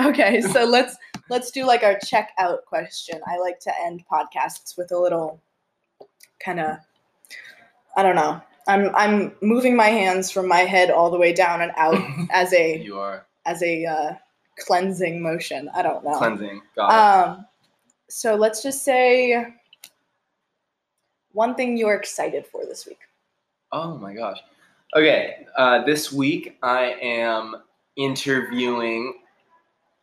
Okay, 0.00 0.40
so 0.40 0.64
let's 0.64 0.96
let's 1.30 1.50
do 1.50 1.64
like 1.64 1.82
our 1.82 1.98
check 2.04 2.32
out 2.38 2.64
question. 2.66 3.20
I 3.26 3.38
like 3.38 3.60
to 3.60 3.72
end 3.80 4.04
podcasts 4.10 4.76
with 4.76 4.90
a 4.90 4.98
little 4.98 5.40
kind 6.40 6.60
of 6.60 6.78
I 7.96 8.02
don't 8.02 8.16
know. 8.16 8.42
I'm 8.66 8.94
I'm 8.94 9.32
moving 9.42 9.76
my 9.76 9.88
hands 9.88 10.30
from 10.30 10.48
my 10.48 10.60
head 10.60 10.90
all 10.90 11.10
the 11.10 11.18
way 11.18 11.32
down 11.32 11.60
and 11.60 11.72
out 11.76 12.00
as 12.30 12.52
a 12.52 12.78
you 12.78 12.98
are 12.98 13.26
as 13.46 13.62
a 13.62 13.84
uh, 13.84 14.14
cleansing 14.58 15.22
motion. 15.22 15.70
I 15.74 15.82
don't 15.82 16.04
know. 16.04 16.16
cleansing. 16.16 16.62
Got. 16.76 17.28
Um, 17.28 17.46
so 18.08 18.34
let's 18.34 18.62
just 18.62 18.84
say 18.84 19.54
one 21.32 21.54
thing 21.54 21.76
you're 21.76 21.94
excited 21.94 22.46
for 22.46 22.64
this 22.64 22.86
week. 22.86 23.00
Oh 23.72 23.96
my 23.98 24.14
gosh. 24.14 24.38
Okay, 24.94 25.46
uh, 25.56 25.84
this 25.84 26.12
week 26.12 26.56
I 26.62 26.96
am 27.02 27.56
interviewing 27.96 29.14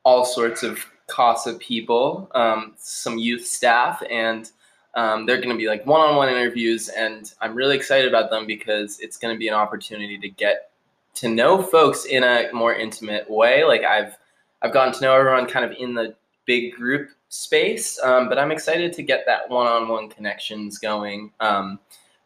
all 0.03 0.25
sorts 0.25 0.63
of 0.63 0.85
CASA 1.07 1.53
people, 1.55 2.29
um, 2.35 2.73
some 2.77 3.17
youth 3.17 3.45
staff, 3.45 4.03
and 4.09 4.51
um, 4.95 5.25
they're 5.25 5.37
going 5.37 5.49
to 5.49 5.57
be 5.57 5.67
like 5.67 5.85
one 5.85 6.01
on 6.01 6.15
one 6.15 6.29
interviews. 6.29 6.89
And 6.89 7.31
I'm 7.41 7.55
really 7.55 7.75
excited 7.75 8.07
about 8.07 8.29
them 8.29 8.45
because 8.45 8.99
it's 8.99 9.17
going 9.17 9.33
to 9.33 9.39
be 9.39 9.47
an 9.47 9.53
opportunity 9.53 10.17
to 10.17 10.29
get 10.29 10.71
to 11.15 11.29
know 11.29 11.61
folks 11.61 12.05
in 12.05 12.23
a 12.23 12.49
more 12.53 12.73
intimate 12.73 13.29
way. 13.29 13.63
Like 13.63 13.83
I've 13.83 14.17
I've 14.61 14.73
gotten 14.73 14.93
to 14.93 15.01
know 15.01 15.15
everyone 15.15 15.47
kind 15.47 15.65
of 15.65 15.71
in 15.77 15.93
the 15.93 16.15
big 16.45 16.73
group 16.73 17.09
space, 17.29 17.99
um, 18.03 18.29
but 18.29 18.37
I'm 18.37 18.51
excited 18.51 18.93
to 18.93 19.03
get 19.03 19.23
that 19.25 19.49
one 19.49 19.67
on 19.67 19.87
one 19.87 20.09
connections 20.09 20.77
going. 20.77 21.31
Um, 21.39 21.79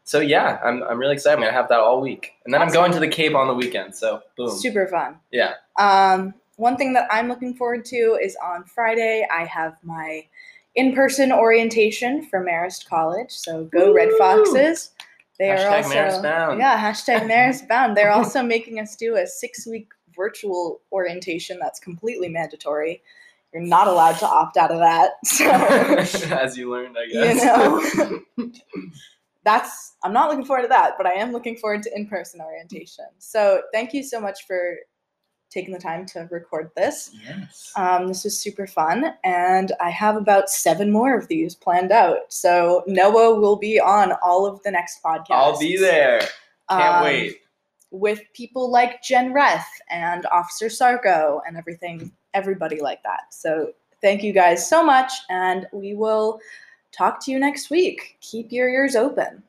so 0.04 0.20
yeah, 0.20 0.60
I'm, 0.62 0.82
I'm 0.84 0.98
really 0.98 1.14
excited. 1.14 1.36
I'm 1.36 1.42
gonna 1.42 1.52
have 1.52 1.68
that 1.68 1.80
all 1.80 2.00
week, 2.00 2.32
and 2.44 2.54
then 2.54 2.62
I'm 2.62 2.68
going 2.68 2.92
to 2.92 3.00
the 3.00 3.08
Cape 3.08 3.34
on 3.34 3.48
the 3.48 3.54
weekend. 3.54 3.94
So 3.94 4.22
boom. 4.36 4.56
Super 4.56 4.86
fun. 4.86 5.16
Yeah. 5.32 5.54
Um, 5.78 6.34
one 6.56 6.76
thing 6.76 6.92
that 6.94 7.08
I'm 7.10 7.28
looking 7.28 7.54
forward 7.54 7.84
to 7.86 8.18
is 8.22 8.36
on 8.42 8.64
Friday, 8.64 9.26
I 9.32 9.44
have 9.44 9.76
my 9.82 10.26
in 10.76 10.94
person 10.94 11.32
orientation 11.32 12.22
for 12.26 12.44
Marist 12.44 12.86
College. 12.86 13.30
So 13.30 13.64
go 13.64 13.92
Red 13.92 14.10
Foxes. 14.18 14.90
They 15.38 15.50
are 15.50 15.68
also 15.76 15.90
Marist 15.90 16.22
bound. 16.22 16.58
yeah 16.60 16.78
hashtag 16.78 17.22
Marist 17.30 17.66
bound. 17.68 17.96
They're 17.96 18.12
also 18.12 18.42
making 18.42 18.78
us 18.78 18.94
do 18.96 19.16
a 19.16 19.26
six 19.26 19.66
week 19.66 19.88
virtual 20.14 20.80
orientation 20.92 21.58
that's 21.60 21.80
completely 21.80 22.28
mandatory. 22.28 23.02
You're 23.52 23.62
not 23.62 23.88
allowed 23.88 24.18
to 24.18 24.26
opt 24.26 24.56
out 24.56 24.70
of 24.70 24.78
that. 24.78 25.12
So 25.24 25.44
As 26.36 26.56
you 26.56 26.70
learned, 26.70 26.96
I 26.98 27.06
guess. 27.06 27.42
you 28.36 28.46
know 28.46 28.52
that's 29.44 29.94
i'm 30.02 30.12
not 30.12 30.28
looking 30.28 30.44
forward 30.44 30.62
to 30.62 30.68
that 30.68 30.94
but 30.98 31.06
i 31.06 31.12
am 31.12 31.30
looking 31.30 31.56
forward 31.56 31.80
to 31.80 31.88
in-person 31.94 32.40
orientation 32.40 33.04
so 33.18 33.62
thank 33.72 33.94
you 33.94 34.02
so 34.02 34.20
much 34.20 34.44
for 34.44 34.74
taking 35.50 35.72
the 35.72 35.80
time 35.80 36.04
to 36.04 36.28
record 36.30 36.70
this 36.76 37.10
yes. 37.26 37.72
um, 37.76 38.08
this 38.08 38.24
was 38.24 38.38
super 38.38 38.66
fun 38.66 39.12
and 39.24 39.72
i 39.80 39.90
have 39.90 40.16
about 40.16 40.48
seven 40.48 40.90
more 40.90 41.16
of 41.16 41.28
these 41.28 41.54
planned 41.54 41.92
out 41.92 42.32
so 42.32 42.82
noah 42.86 43.38
will 43.38 43.56
be 43.56 43.80
on 43.80 44.12
all 44.22 44.46
of 44.46 44.62
the 44.62 44.70
next 44.70 45.02
podcasts 45.02 45.26
I'll 45.30 45.58
be 45.58 45.76
there. 45.76 46.20
Can't 46.68 46.96
um, 46.96 47.04
wait. 47.04 47.40
with 47.90 48.20
people 48.32 48.70
like 48.70 49.02
jen 49.02 49.32
reth 49.32 49.64
and 49.90 50.26
officer 50.26 50.66
sarko 50.66 51.40
and 51.46 51.56
everything 51.56 52.10
everybody 52.34 52.80
like 52.80 53.02
that 53.02 53.32
so 53.32 53.72
thank 54.02 54.22
you 54.22 54.32
guys 54.32 54.68
so 54.68 54.84
much 54.84 55.12
and 55.30 55.66
we 55.72 55.94
will 55.94 56.40
talk 56.92 57.24
to 57.24 57.30
you 57.30 57.38
next 57.38 57.70
week 57.70 58.16
keep 58.20 58.50
your 58.50 58.68
ears 58.68 58.96
open 58.96 59.42